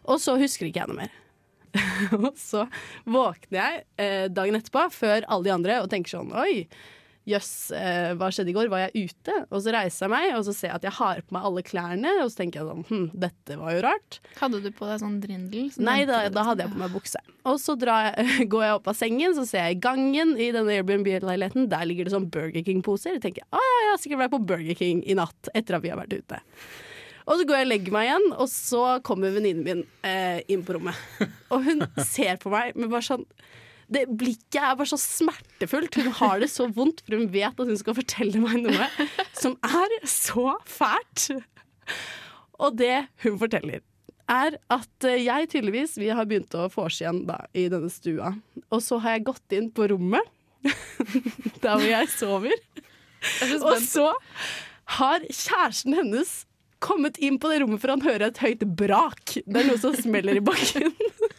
Og 0.05 0.21
så 0.21 0.37
husker 0.39 0.69
ikke 0.69 0.83
jeg 0.85 0.91
noe 0.91 1.01
mer. 1.05 1.15
og 2.21 2.35
så 2.39 2.67
våkner 3.11 3.59
jeg 3.59 3.85
eh, 3.99 4.27
dagen 4.31 4.59
etterpå, 4.59 4.85
før 4.95 5.25
alle 5.27 5.49
de 5.49 5.55
andre, 5.55 5.81
og 5.83 5.91
tenker 5.91 6.13
sånn 6.15 6.31
Oi, 6.39 6.67
jøss, 7.29 7.71
eh, 7.73 8.13
hva 8.19 8.29
skjedde 8.33 8.53
i 8.53 8.57
går? 8.57 8.69
Var 8.73 8.83
jeg 8.85 9.09
ute? 9.11 9.37
Og 9.49 9.63
så 9.65 9.73
reiser 9.75 10.05
jeg 10.05 10.13
meg, 10.13 10.27
og 10.37 10.45
så 10.47 10.55
ser 10.57 10.71
jeg 10.71 10.79
at 10.79 10.87
jeg 10.89 10.97
har 10.99 11.23
på 11.25 11.37
meg 11.37 11.49
alle 11.49 11.65
klærne, 11.65 12.13
og 12.23 12.31
så 12.31 12.43
tenker 12.43 12.61
jeg 12.61 12.69
sånn 12.71 12.85
Hm, 12.91 13.07
dette 13.25 13.57
var 13.61 13.75
jo 13.77 13.85
rart. 13.87 14.19
Hadde 14.41 14.61
du 14.65 14.71
på 14.77 14.89
deg 14.91 15.01
sånn 15.01 15.19
drindel? 15.23 15.71
Sånn 15.73 15.89
Nei, 15.89 15.99
da, 16.09 16.25
da 16.33 16.47
hadde 16.51 16.67
jeg 16.67 16.75
på 16.75 16.81
meg 16.83 16.95
bukse. 16.95 17.23
Og 17.49 17.61
så 17.61 17.77
drar 17.81 18.11
jeg, 18.11 18.49
går 18.53 18.67
jeg 18.67 18.79
opp 18.79 18.91
av 18.93 18.99
sengen, 18.99 19.37
så 19.37 19.47
ser 19.49 19.69
jeg 19.69 19.79
i 19.79 19.83
gangen 19.87 20.35
i 20.37 20.51
denne 20.55 20.77
Airbnb-leiligheten. 20.79 21.69
Der 21.73 21.89
ligger 21.89 22.09
det 22.09 22.15
sånn 22.17 22.31
Burger 22.33 22.65
King-poser. 22.67 23.17
Jeg 23.17 23.25
tenker 23.25 23.49
å 23.49 23.63
ja, 23.63 23.79
jeg 23.85 23.93
har 23.93 24.03
sikkert 24.03 24.25
vært 24.27 24.37
på 24.37 24.45
Burger 24.53 24.81
King 24.81 25.05
i 25.09 25.17
natt 25.19 25.53
etter 25.55 25.79
at 25.79 25.85
vi 25.85 25.93
har 25.93 26.01
vært 26.01 26.17
ute. 26.17 26.43
Og 27.25 27.41
så 27.41 27.47
går 27.49 27.57
jeg 27.57 27.65
og 27.67 27.71
legger 27.73 27.95
meg 27.95 28.09
igjen, 28.09 28.27
og 28.37 28.49
så 28.53 28.83
kommer 29.07 29.33
venninnen 29.33 29.65
min 29.65 29.85
eh, 30.05 30.43
inn 30.53 30.65
på 30.65 30.77
rommet. 30.77 30.99
Og 31.55 31.65
hun 31.65 31.87
ser 32.05 32.37
på 32.43 32.53
meg 32.53 32.77
med 32.77 32.93
bare 32.93 33.07
sånn 33.07 33.25
det 33.93 34.05
Blikket 34.09 34.61
er 34.61 34.77
bare 34.79 34.89
så 34.89 34.99
smertefullt. 35.01 35.97
Hun 36.01 36.13
har 36.21 36.41
det 36.43 36.51
så 36.53 36.69
vondt, 36.73 37.03
for 37.05 37.19
hun 37.19 37.31
vet 37.33 37.53
at 37.53 37.73
hun 37.73 37.81
skal 37.81 37.97
fortelle 37.99 38.41
meg 38.43 38.63
noe 38.65 38.89
som 39.37 39.57
er 39.65 39.99
så 40.09 40.55
fælt. 40.69 41.31
Og 42.63 42.79
det 42.79 43.07
hun 43.25 43.39
forteller, 43.41 43.83
er 44.31 44.57
at 44.73 45.05
eh, 45.05 45.21
jeg 45.27 45.51
tydeligvis 45.53 45.99
Vi 46.01 46.09
har 46.09 46.25
begynt 46.25 46.55
å 46.57 46.69
vorse 46.73 47.03
igjen 47.05 47.25
da, 47.29 47.43
i 47.53 47.67
denne 47.69 47.91
stua. 47.93 48.33
Og 48.73 48.81
så 48.85 49.01
har 49.05 49.19
jeg 49.19 49.27
gått 49.29 49.57
inn 49.57 49.69
på 49.75 49.89
rommet, 49.93 50.25
der 51.63 51.77
hvor 51.77 51.89
jeg 51.91 52.09
sover. 52.15 52.57
Jeg 53.43 53.61
Og 53.61 53.79
så 53.85 54.09
har 55.01 55.25
kjæresten 55.29 55.97
hennes 55.97 56.45
kommet 56.85 57.17
inn 57.25 57.39
på 57.41 57.49
det 57.49 57.63
rommet 57.63 57.81
for 57.81 57.95
han 57.95 58.05
hører 58.05 58.29
et 58.29 58.41
høyt 58.43 58.65
brak. 58.77 59.39
Det 59.45 59.61
er 59.61 59.69
noe 59.69 59.81
som 59.81 59.95
smeller 59.97 60.41
i 60.41 60.45
bakken. 60.45 60.93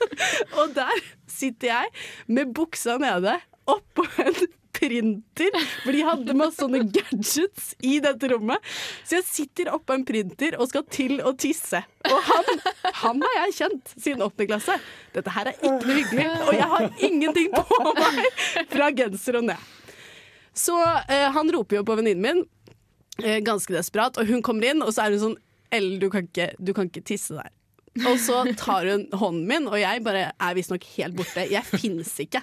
og 0.60 0.74
der 0.78 1.02
sitter 1.36 1.74
jeg 1.74 1.92
med 2.32 2.56
buksa 2.56 2.98
nede 3.01 3.38
oppå 3.65 4.06
en 4.22 4.46
printer, 4.75 5.56
for 5.84 5.96
de 5.96 6.01
hadde 6.06 6.36
masse 6.38 6.60
sånne 6.60 6.82
gadgets 6.94 7.72
i 7.86 7.98
dette 8.04 8.30
rommet. 8.32 8.63
Så 9.08 9.20
jeg 9.20 9.27
sitter 9.27 9.72
oppå 9.74 9.96
en 9.96 10.06
printer 10.08 10.58
og 10.60 10.70
skal 10.72 10.86
til 10.92 11.22
å 11.24 11.32
tisse. 11.39 11.80
Og 12.10 12.20
han, 12.30 12.51
han 13.01 13.24
har 13.25 13.38
jeg 13.39 13.56
kjent 13.62 13.94
siden 13.96 14.25
åttende 14.25 14.50
klasse. 14.51 14.77
Dette 15.15 15.36
her 15.36 15.50
er 15.51 15.58
ikke 15.58 15.72
noe 15.72 15.98
hyggelig, 16.01 16.27
og 16.44 16.51
jeg 16.58 16.70
har 16.74 16.89
ingenting 17.10 17.56
på 17.56 17.96
meg 18.01 18.22
fra 18.74 18.92
genser 19.00 19.39
og 19.39 19.48
ned. 19.51 19.72
Så 20.56 20.75
eh, 21.12 21.27
han 21.36 21.51
roper 21.51 21.82
jo 21.82 21.88
på 21.88 21.98
venninnen 22.00 22.24
min, 22.24 22.46
eh, 23.24 23.42
ganske 23.44 23.75
desperat, 23.75 24.20
og 24.20 24.30
hun 24.30 24.44
kommer 24.46 24.72
inn, 24.72 24.84
og 24.84 24.94
så 24.96 25.06
er 25.06 25.15
hun 25.15 25.27
sånn 25.30 25.42
Ellen, 25.74 25.98
du 26.00 26.12
kan 26.13 26.27
ikke, 26.27 26.51
du 26.62 26.75
kan 26.77 26.88
ikke 26.88 27.01
tisse 27.04 27.36
der. 27.36 27.50
Og 28.04 28.20
så 28.20 28.42
tar 28.60 28.90
hun 28.92 29.06
hånden 29.16 29.46
min, 29.48 29.70
og 29.72 29.80
jeg 29.80 30.04
bare 30.04 30.28
er 30.34 30.58
visstnok 30.58 30.84
helt 30.98 31.16
borte. 31.16 31.46
Jeg 31.48 31.64
finnes 31.70 32.12
ikke 32.20 32.42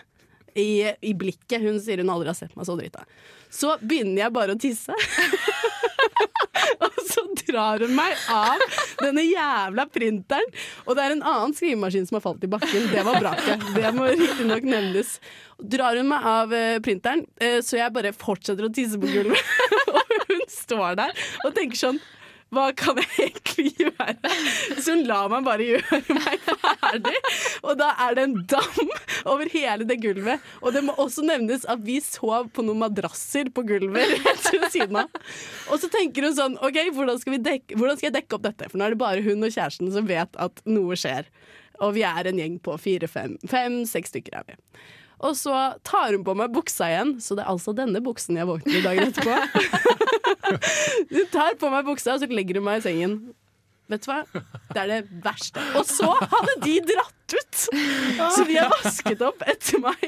i, 0.56 0.92
i 1.00 1.12
blikket. 1.16 1.60
Hun 1.60 1.80
sier 1.82 2.00
hun 2.00 2.12
aldri 2.12 2.30
har 2.32 2.38
sett 2.38 2.56
meg 2.56 2.68
så 2.68 2.76
drita. 2.78 3.04
Så 3.52 3.74
begynner 3.80 4.24
jeg 4.24 4.34
bare 4.34 4.56
å 4.56 4.60
tisse. 4.60 4.96
og 6.84 7.02
så 7.08 7.24
drar 7.42 7.84
hun 7.84 7.92
meg 7.96 8.16
av 8.32 8.64
denne 9.02 9.24
jævla 9.26 9.86
printeren. 9.92 10.56
Og 10.86 10.96
det 10.96 11.04
er 11.04 11.16
en 11.16 11.24
annen 11.34 11.56
skrivemaskin 11.56 12.08
som 12.08 12.18
har 12.18 12.24
falt 12.24 12.48
i 12.48 12.50
bakken. 12.52 12.88
Det 12.92 13.04
var 13.06 13.20
braket. 13.20 13.68
Det 13.76 13.92
må 13.96 14.08
riktignok 14.08 14.68
nevnes. 14.68 15.18
Drar 15.60 16.00
hun 16.00 16.08
meg 16.10 16.32
av 16.32 16.56
eh, 16.56 16.80
printeren, 16.82 17.26
eh, 17.44 17.60
så 17.62 17.78
jeg 17.78 17.94
bare 17.94 18.16
fortsetter 18.16 18.66
å 18.66 18.72
tisse 18.74 18.98
på 19.00 19.12
gulvet. 19.12 19.54
og 19.94 20.16
hun 20.30 20.42
står 20.50 20.98
der 21.04 21.14
og 21.44 21.54
tenker 21.56 21.84
sånn 21.84 22.02
hva 22.52 22.66
kan 22.76 22.98
jeg 23.00 23.30
egentlig 23.30 23.70
gjøre? 23.80 24.14
Så 24.76 24.92
hun 24.92 25.04
lar 25.08 25.30
meg 25.32 25.46
bare 25.46 25.64
gjøre 25.64 26.16
meg 26.18 26.42
ferdig. 26.44 27.14
Og 27.62 27.78
da 27.80 27.92
er 28.06 28.18
det 28.18 28.26
en 28.26 28.36
dam 28.50 28.92
over 29.32 29.48
hele 29.52 29.86
det 29.88 29.98
gulvet. 30.02 30.44
Og 30.60 30.76
det 30.76 30.84
må 30.84 30.96
også 31.00 31.24
nevnes 31.24 31.64
at 31.70 31.80
vi 31.86 31.96
sov 32.04 32.50
på 32.52 32.64
noen 32.66 32.82
madrasser 32.84 33.48
på 33.54 33.64
gulvet 33.68 34.16
rett 34.26 34.50
ved 34.52 34.68
siden 34.74 35.00
av. 35.04 35.22
Og 35.72 35.80
så 35.80 35.88
tenker 35.92 36.28
hun 36.28 36.36
sånn 36.36 36.58
OK, 36.60 36.78
hvordan 36.92 37.20
skal, 37.22 37.40
dekke, 37.40 37.78
hvordan 37.78 37.98
skal 37.98 38.10
jeg 38.10 38.18
dekke 38.20 38.38
opp 38.38 38.46
dette? 38.50 38.68
For 38.68 38.80
nå 38.80 38.86
er 38.88 38.96
det 38.96 39.02
bare 39.02 39.24
hun 39.24 39.48
og 39.48 39.54
kjæresten 39.54 39.92
som 39.94 40.08
vet 40.10 40.40
at 40.42 40.64
noe 40.68 40.98
skjer. 40.98 41.30
Og 41.82 41.96
vi 41.96 42.04
er 42.06 42.28
en 42.28 42.38
gjeng 42.38 42.58
på 42.62 42.76
fire-fem. 42.78 43.38
Fem-seks 43.48 44.12
stykker 44.12 44.42
er 44.42 44.50
vi. 44.52 44.60
Og 45.22 45.36
så 45.38 45.54
tar 45.86 46.16
hun 46.16 46.24
på 46.26 46.34
meg 46.38 46.50
buksa 46.54 46.88
igjen, 46.90 47.12
så 47.22 47.36
det 47.38 47.44
er 47.44 47.52
altså 47.52 47.74
denne 47.76 48.02
buksen 48.02 48.38
jeg 48.40 48.48
våkner 48.48 48.80
i 48.80 48.82
dagen 48.82 49.12
etterpå. 49.12 49.36
hun 51.14 51.30
tar 51.30 51.58
på 51.60 51.70
meg 51.72 51.86
buksa, 51.86 52.16
og 52.16 52.24
så 52.24 52.30
legger 52.30 52.58
hun 52.58 52.66
meg 52.66 52.82
i 52.82 52.86
sengen. 52.88 53.16
Vet 53.92 54.06
du 54.06 54.08
hva? 54.08 54.22
Det 54.72 54.80
er 54.80 54.90
det 54.90 55.20
verste. 55.24 55.62
Og 55.78 55.86
så 55.88 56.08
hadde 56.16 56.56
de 56.64 56.78
dratt 56.88 57.36
ut! 57.36 57.62
Så 57.62 58.46
de 58.48 58.56
har 58.56 58.72
vasket 58.72 59.22
opp 59.26 59.44
etter 59.46 59.82
meg. 59.84 60.02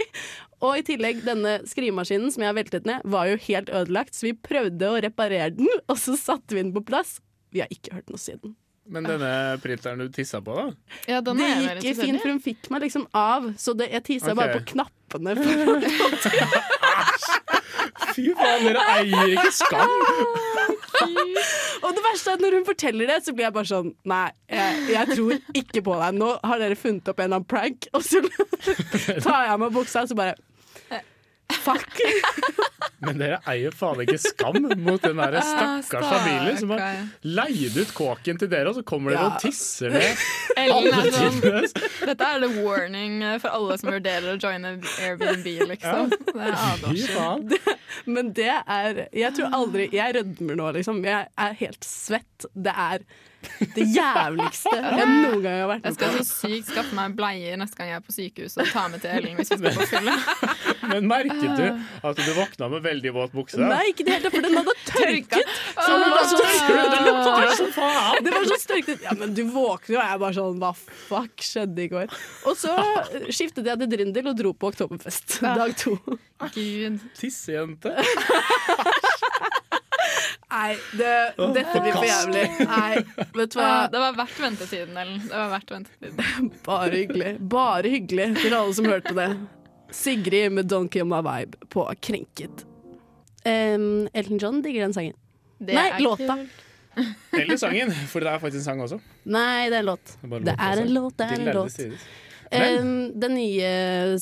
Og 0.65 0.81
i 0.81 0.85
tillegg, 0.87 1.23
denne 1.27 1.59
skrivemaskinen 1.69 2.33
som 2.33 2.45
jeg 2.45 2.51
har 2.51 2.57
veltet 2.57 2.89
ned, 2.89 3.05
var 3.05 3.29
jo 3.29 3.39
helt 3.49 3.71
ødelagt, 3.71 4.17
så 4.17 4.31
vi 4.31 4.35
prøvde 4.35 4.91
å 4.91 5.01
reparere 5.05 5.53
den, 5.59 5.71
og 5.91 6.01
så 6.01 6.17
satte 6.19 6.57
vi 6.57 6.63
den 6.63 6.75
på 6.75 6.85
plass. 6.87 7.19
Vi 7.55 7.63
har 7.63 7.73
ikke 7.73 7.99
hørt 7.99 8.11
noe 8.11 8.23
siden. 8.23 8.57
Men 8.85 9.07
denne 9.09 9.31
printeren 9.63 10.03
du 10.03 10.11
tissa 10.13 10.41
på, 10.45 10.55
da? 10.59 10.97
Ja, 11.09 11.21
den 11.25 11.41
Det 11.41 11.47
er 11.49 11.81
gikk 11.81 12.01
fint, 12.03 12.21
for 12.21 12.33
hun 12.35 12.41
fikk 12.45 12.69
meg 12.73 12.85
liksom 12.85 13.07
av, 13.17 13.47
så 13.61 13.73
det, 13.77 13.89
jeg 13.95 14.05
tissa 14.11 14.33
okay. 14.33 14.41
bare 14.41 14.59
på 14.59 14.75
knappene. 15.15 15.35
For, 15.65 15.81
Fy 18.15 18.31
faen, 18.39 18.65
dere 18.65 18.83
eier 18.95 19.33
ikke 19.35 19.53
skam! 19.55 19.91
og 21.85 21.91
det 21.97 22.03
verste 22.05 22.31
er 22.31 22.37
at 22.39 22.43
når 22.45 22.57
hun 22.59 22.67
forteller 22.69 23.11
det, 23.11 23.19
så 23.25 23.35
blir 23.35 23.49
jeg 23.49 23.55
bare 23.57 23.69
sånn 23.69 23.91
Nei, 24.09 24.29
jeg, 24.51 24.85
jeg 24.95 25.17
tror 25.17 25.35
ikke 25.61 25.83
på 25.89 25.99
deg. 26.01 26.19
Nå 26.21 26.31
har 26.47 26.63
dere 26.63 26.79
funnet 26.79 27.11
opp 27.11 27.21
en 27.21 27.27
eller 27.27 27.41
annen 27.43 27.51
prank, 27.51 27.89
og 27.95 28.05
så 28.07 28.23
tar 29.25 29.47
jeg 29.47 29.55
av 29.55 29.63
meg 29.65 29.75
buksa, 29.75 30.05
og 30.05 30.13
så 30.13 30.19
bare 30.19 30.37
Fuck. 31.53 31.99
Men 33.05 33.19
dere 33.21 33.37
eier 33.51 33.73
faen 33.77 34.01
ikke 34.05 34.17
skam 34.21 34.57
mot 34.81 35.03
den 35.05 35.19
der 35.21 35.35
stakkars 35.45 36.07
familien 36.09 36.57
som 36.61 36.71
har 36.73 37.03
leid 37.27 37.77
ut 37.77 37.91
kåken 37.97 38.39
til 38.41 38.49
dere, 38.53 38.71
og 38.71 38.79
så 38.79 38.85
kommer 38.87 39.13
dere 39.13 39.27
Ja. 39.27 39.33
og 39.35 39.43
tisser 39.43 39.93
ned 39.93 40.23
Ellen 40.57 40.89
er 40.89 41.11
sånn. 41.13 41.41
Dette 42.09 42.29
er 42.31 42.41
the 42.45 42.51
warning 42.65 43.19
for 43.43 43.53
alle 43.53 43.77
som 43.81 43.93
vurderer 43.93 44.31
å 44.33 44.39
joine 44.41 44.75
Airbnb, 45.05 45.51
liksom. 45.75 46.15
Det 46.31 46.35
er 46.49 46.57
Fy 46.57 46.71
advarsel. 46.71 47.13
faen. 47.13 47.77
Men 48.07 48.33
det 48.37 48.51
er 48.65 49.05
Jeg 49.13 49.35
tror 49.37 49.55
aldri 49.61 49.89
Jeg 49.93 50.17
rødmer 50.17 50.59
nå, 50.61 50.73
liksom. 50.79 51.05
Jeg 51.05 51.29
er 51.37 51.61
helt 51.61 51.85
svett. 51.85 52.49
Det 52.55 52.73
er 52.73 53.05
det 53.75 53.87
jævligste 53.95 54.73
jeg 54.99 55.09
noen 55.09 55.41
gang 55.45 55.59
har 55.61 55.71
vært 55.71 55.89
Jeg 55.89 55.97
skal 55.99 56.17
så 56.19 56.25
sykt 56.29 56.71
skaffe 56.73 56.97
meg 56.99 57.17
bleie 57.19 57.57
neste 57.61 57.79
gang 57.79 57.93
jeg 57.93 58.01
er 58.01 58.05
på 58.05 58.15
sykehuset 58.15 58.63
og 58.65 58.71
ta 58.73 58.85
med 58.93 59.05
til 59.05 59.15
Ellen 59.15 59.39
hvis 59.39 59.53
vi 59.55 59.73
skal 59.75 60.11
på. 60.11 60.51
Men 60.91 61.09
merket 61.11 61.57
du 61.59 61.65
at 62.11 62.21
du 62.21 62.31
våkna 62.37 62.69
med 62.73 62.85
veldig 62.85 63.15
våt 63.17 63.35
bukse? 63.37 63.61
Nei, 63.61 63.81
ikke 63.93 64.07
det 64.07 64.17
hele 64.17 64.29
tatt, 64.29 64.37
for 64.37 64.47
den 64.47 64.59
hadde 64.61 64.75
tørket. 64.91 65.55
Så 65.75 65.87
Så 65.87 65.99
den 66.03 66.15
var 66.15 66.29
så 66.29 66.41
det 66.95 67.01
lukter 67.05 67.45
jo 67.45 67.55
som 67.59 67.73
faen! 67.75 68.25
Det 68.25 68.35
var 68.35 68.49
så 68.49 68.59
størket. 68.63 69.05
Ja, 69.05 69.15
men 69.19 69.35
du 69.37 69.43
våkner 69.49 69.95
jo, 69.95 69.99
og 70.01 70.05
jeg 70.05 70.17
er 70.17 70.23
bare 70.23 70.37
sånn 70.39 70.61
Hva 70.63 70.73
fuck 70.75 71.45
skjedde 71.45 71.85
i 71.85 71.89
går? 71.93 72.19
Og 72.49 72.59
så 72.59 72.75
skiftet 73.29 73.69
jeg 73.69 73.81
til 73.83 73.93
Drindel 73.95 74.31
og 74.33 74.39
dro 74.39 74.55
på 74.57 74.73
Oktoberfest 74.73 75.41
dag 75.45 75.75
to. 75.81 75.97
Gud. 76.55 77.01
Tissejente. 77.19 77.95
Nei, 80.55 80.77
det, 80.95 81.13
dette 81.57 81.81
blir 81.83 81.97
for 81.97 82.07
jævlig. 82.07 82.45
Nei, 82.69 83.01
vet 83.35 83.55
du 83.55 83.59
hva. 83.59 83.71
Det 83.91 84.03
var 84.05 84.19
verdt 84.21 84.37
ventetiden, 84.39 84.99
Ellen. 85.03 85.23
Det 85.27 85.35
var 85.35 85.49
verdt 85.51 85.73
ventetiden. 85.75 86.51
Bare 86.69 86.91
hyggelig. 86.93 87.33
Bare 87.55 87.91
hyggelig 87.97 88.29
til 88.39 88.55
alle 88.55 88.77
som 88.79 88.87
hørte 88.91 89.17
det. 89.19 89.29
Sigrid 89.95 90.55
med 90.55 90.71
'Don't 90.71 90.91
Kill 90.95 91.09
My 91.11 91.23
Vibe' 91.27 91.59
på 91.75 91.87
Krenket. 92.03 92.65
Um, 93.45 94.07
Elton 94.15 94.39
John 94.39 94.63
digger 94.63 94.87
den 94.87 94.95
sangen. 94.95 95.19
Det 95.59 95.75
Nei, 95.75 95.89
er 95.91 96.01
låta. 96.03 96.39
Eller 97.33 97.57
sangen, 97.59 97.91
for 98.09 98.23
det 98.23 98.31
er 98.31 98.39
faktisk 98.43 98.63
en 98.63 98.69
sang 98.69 98.83
også. 98.85 99.01
Nei, 99.27 99.71
det 99.71 99.81
er 99.81 99.83
en 99.83 99.91
låt. 99.91 100.15
Det 100.23 100.29
er 100.31 100.31
låt, 100.31 100.45
Det 100.45 100.55
låt 100.55 100.61
er 100.61 100.83
en 100.83 100.95
låt, 100.95 101.17
det 101.19 101.27
er 101.27 101.41
en 101.41 101.57
låt. 101.59 102.07
Strides. 102.47 103.13
Den 103.25 103.35
nye 103.39 103.71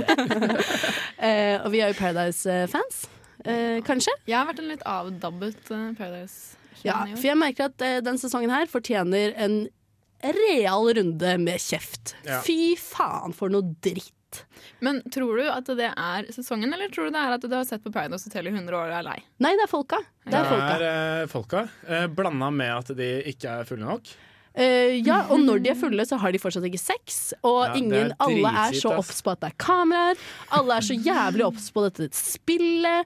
eh, 1.27 1.56
Og 1.63 1.72
vi 1.74 1.82
er 1.82 1.91
jo 1.94 1.98
Paradise-fans. 2.00 3.06
Eh, 3.46 3.79
kanskje? 3.88 4.12
Jeg 4.27 4.38
har 4.39 4.48
vært 4.50 4.60
en 4.63 4.72
litt 4.72 4.84
avdabbet 4.89 5.72
uh, 5.72 5.91
Paradise-fan 5.98 6.84
Ja, 6.88 7.03
for 7.15 7.27
jeg 7.29 7.39
merker 7.39 7.70
at 7.72 7.82
eh, 7.86 8.00
den 8.06 8.17
sesongen 8.22 8.51
her 8.53 8.67
fortjener 8.72 9.34
en 9.38 9.67
real 10.24 10.88
runde 10.98 11.38
med 11.38 11.62
kjeft. 11.62 12.15
Ja. 12.25 12.41
Fy 12.46 12.74
faen 12.82 13.36
for 13.38 13.53
noe 13.53 13.75
dritt. 13.86 14.13
Men 14.84 15.01
tror 15.13 15.39
du 15.39 15.48
at 15.50 15.69
det 15.79 15.89
er 15.89 16.29
sesongen, 16.36 16.72
eller 16.74 16.91
tror 16.93 17.07
du 17.07 17.15
det 17.15 17.24
er 17.24 17.36
at 17.38 17.46
du 17.48 17.55
har 17.55 17.65
sett 17.65 17.84
på 17.84 17.91
Paradise 17.93 18.27
Hotel 18.29 18.50
i 18.50 18.53
100 18.53 18.77
år 18.77 18.91
og 18.91 18.98
er 19.00 19.05
lei? 19.07 19.17
Nei, 19.43 19.53
det 19.57 19.65
er 19.65 19.72
folka. 19.72 20.00
Det 20.25 20.34
Det 20.34 20.39
er 20.39 20.50
folka. 20.51 20.72
er 20.75 20.88
eh, 20.88 21.27
folka. 21.31 21.67
Eh, 21.88 22.07
Blanda 22.07 22.50
med 22.53 22.74
at 22.75 22.91
de 22.98 23.12
ikke 23.34 23.60
er 23.62 23.69
fulle 23.69 23.88
nok. 23.88 24.12
Uh, 24.57 24.96
ja, 25.05 25.19
og 25.29 25.38
når 25.46 25.60
de 25.62 25.69
er 25.69 25.77
fulle, 25.77 26.01
så 26.10 26.17
har 26.17 26.34
de 26.34 26.39
fortsatt 26.41 26.65
ikke 26.65 26.81
sex. 26.81 27.19
Og 27.46 27.60
Ja, 27.67 27.75
ingen, 27.77 28.10
er 28.10 28.15
alle 28.25 28.53
er 28.65 28.74
så 28.74 28.96
obs 28.98 29.22
på 29.22 29.36
at 29.36 29.43
det 29.43 29.51
er 29.51 29.57
kameraer. 29.62 30.17
Alle 30.57 30.79
er 30.79 30.88
så 30.88 30.98
jævlig 30.98 31.46
obs 31.46 31.69
på 31.75 31.84
dette 31.86 32.10
spillet. 32.17 33.05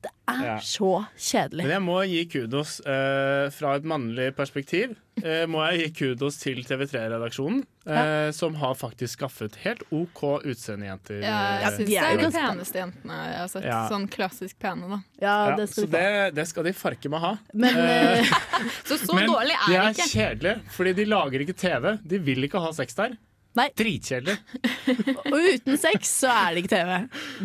Det 0.00 0.10
er 0.30 0.44
Ja. 0.46 0.56
så 0.64 1.04
kjedelig. 1.18 1.64
Men 1.66 1.70
jeg 1.74 1.82
må 1.82 1.96
gi 2.08 2.20
kudos 2.32 2.80
eh, 2.86 3.50
fra 3.52 3.74
et 3.76 3.84
mannlig 3.84 4.30
perspektiv. 4.36 4.94
Eh, 5.20 5.42
må 5.50 5.60
jeg 5.68 5.80
gi 5.82 5.88
kudos 5.98 6.38
til 6.40 6.62
TV3-redaksjonen, 6.64 7.64
eh, 7.86 8.30
som 8.32 8.54
har 8.56 8.74
faktisk 8.78 9.18
skaffet 9.18 9.58
helt 9.66 9.82
OK 9.92 10.22
utseendejenter. 10.48 11.20
Jeg 11.20 11.28
eh, 11.28 11.76
syns 11.76 11.90
det 11.90 11.98
er 11.98 12.14
er 12.14 12.22
de 12.22 12.30
peneste 12.38 12.80
jentene 12.80 13.18
jeg 13.26 13.38
har 13.42 13.50
sett. 13.52 13.64
Ja. 13.68 13.80
Sånn 13.90 14.06
klassisk 14.08 14.56
pene, 14.62 14.88
da. 14.88 15.00
Ja, 15.20 15.34
ja, 15.50 15.56
det 15.58 15.68
skal 15.68 15.84
så 15.84 15.90
det, 15.92 16.34
det 16.38 16.46
skal 16.48 16.64
de 16.70 16.72
farke 16.72 17.10
meg 17.12 17.20
ha. 17.26 17.34
Men 17.52 18.24
Så 18.88 18.96
så 19.02 19.14
Men 19.18 19.28
dårlig 19.28 19.56
de 19.66 19.74
er 19.74 19.82
Men 19.84 19.92
det 19.92 19.98
ikke. 19.98 20.12
kjedelige, 20.14 20.60
fordi 20.78 20.94
de 21.02 21.04
lager 21.10 21.44
ikke 21.44 21.58
TV. 21.60 21.90
De 22.06 22.18
vil 22.30 22.48
ikke 22.48 22.60
ha 22.64 22.72
sex 22.72 22.94
der. 22.96 23.18
Dritkjedelig. 23.56 24.36
Og 25.32 25.38
uten 25.54 25.76
sex 25.80 26.12
så 26.22 26.30
er 26.30 26.54
det 26.54 26.62
ikke 26.64 26.72
TV. 26.76 26.92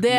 Det 0.05 0.13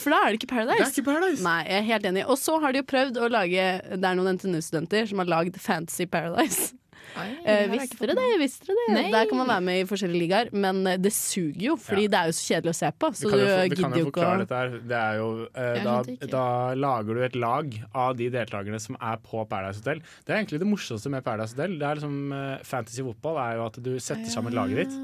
for 0.00 0.14
da 0.14 0.22
er 0.24 0.32
det 0.32 0.40
ikke 0.40 0.48
Det 0.48 0.48
er 0.48 0.54
Paradise. 0.56 0.88
ikke 0.94 1.06
Paradise. 1.10 1.44
Nei, 1.44 1.58
jeg 1.68 1.78
er 1.82 1.86
helt 1.92 2.08
enig. 2.12 2.24
Og 2.26 2.38
så 2.40 2.56
har 2.62 2.72
de 2.72 2.82
jo 2.82 2.88
prøvd 2.88 3.20
å 3.20 3.28
lage 3.32 3.68
Det 3.92 4.00
er 4.10 4.16
noen 4.18 4.34
NTNU-studenter 4.38 5.06
som 5.12 5.22
har 5.22 5.32
lagd 5.36 5.60
Fantasy 5.60 6.06
Paradise. 6.10 6.72
Eh, 7.16 7.62
visste 7.70 7.96
dere 8.02 8.12
det? 8.18 8.24
Visste 8.42 8.66
dere 8.68 8.82
det? 8.90 8.94
Nei. 8.96 9.02
Der 9.14 9.28
kan 9.30 9.38
man 9.38 9.48
være 9.48 9.62
med 9.64 9.78
i 9.80 9.84
forskjellige 9.88 10.20
ligaer, 10.20 10.48
men 10.52 10.82
eh, 10.90 10.98
det 11.00 11.12
suger 11.16 11.62
jo, 11.70 11.76
fordi 11.80 12.02
Ja. 12.04 12.10
det 12.12 12.18
er 12.18 12.26
jo 12.28 12.34
så 12.36 12.44
kjedelig 12.50 12.72
å 12.74 12.76
se 12.76 12.90
på. 12.98 13.10
Så 13.16 13.22
du, 13.22 13.30
kan, 13.30 13.38
du 13.38 13.46
for- 13.46 13.62
gidder 13.70 13.78
jo 13.78 13.86
ikke 13.86 14.10
forklare 14.10 14.34
å 14.36 14.42
dette 14.42 14.58
her. 14.60 14.74
Det 14.90 14.98
er 15.00 15.20
jo, 15.22 15.28
eh, 15.54 15.78
da, 15.86 15.94
da 16.34 16.44
lager 16.76 17.14
du 17.16 17.22
et 17.24 17.38
lag 17.40 17.78
av 17.94 18.16
de 18.18 18.28
deltakerne 18.34 18.80
som 18.84 18.98
er 19.00 19.16
på 19.24 19.46
Paradise 19.48 19.80
Hotel. 19.80 20.02
Det 20.26 20.34
er 20.34 20.42
egentlig 20.42 20.60
det 20.60 20.68
morsomste 20.68 21.14
med 21.14 21.24
Paradise 21.24 21.56
Hotel. 21.56 21.78
Det 21.80 21.88
er 21.88 22.00
liksom, 22.02 22.18
eh, 22.36 22.58
fantasy 22.68 23.06
fotball 23.06 23.40
er 23.46 23.56
jo 23.62 23.66
at 23.70 23.80
du 23.86 23.92
setter 23.96 24.28
sammen 24.36 24.52
laget 24.58 24.82
ditt. 24.84 24.98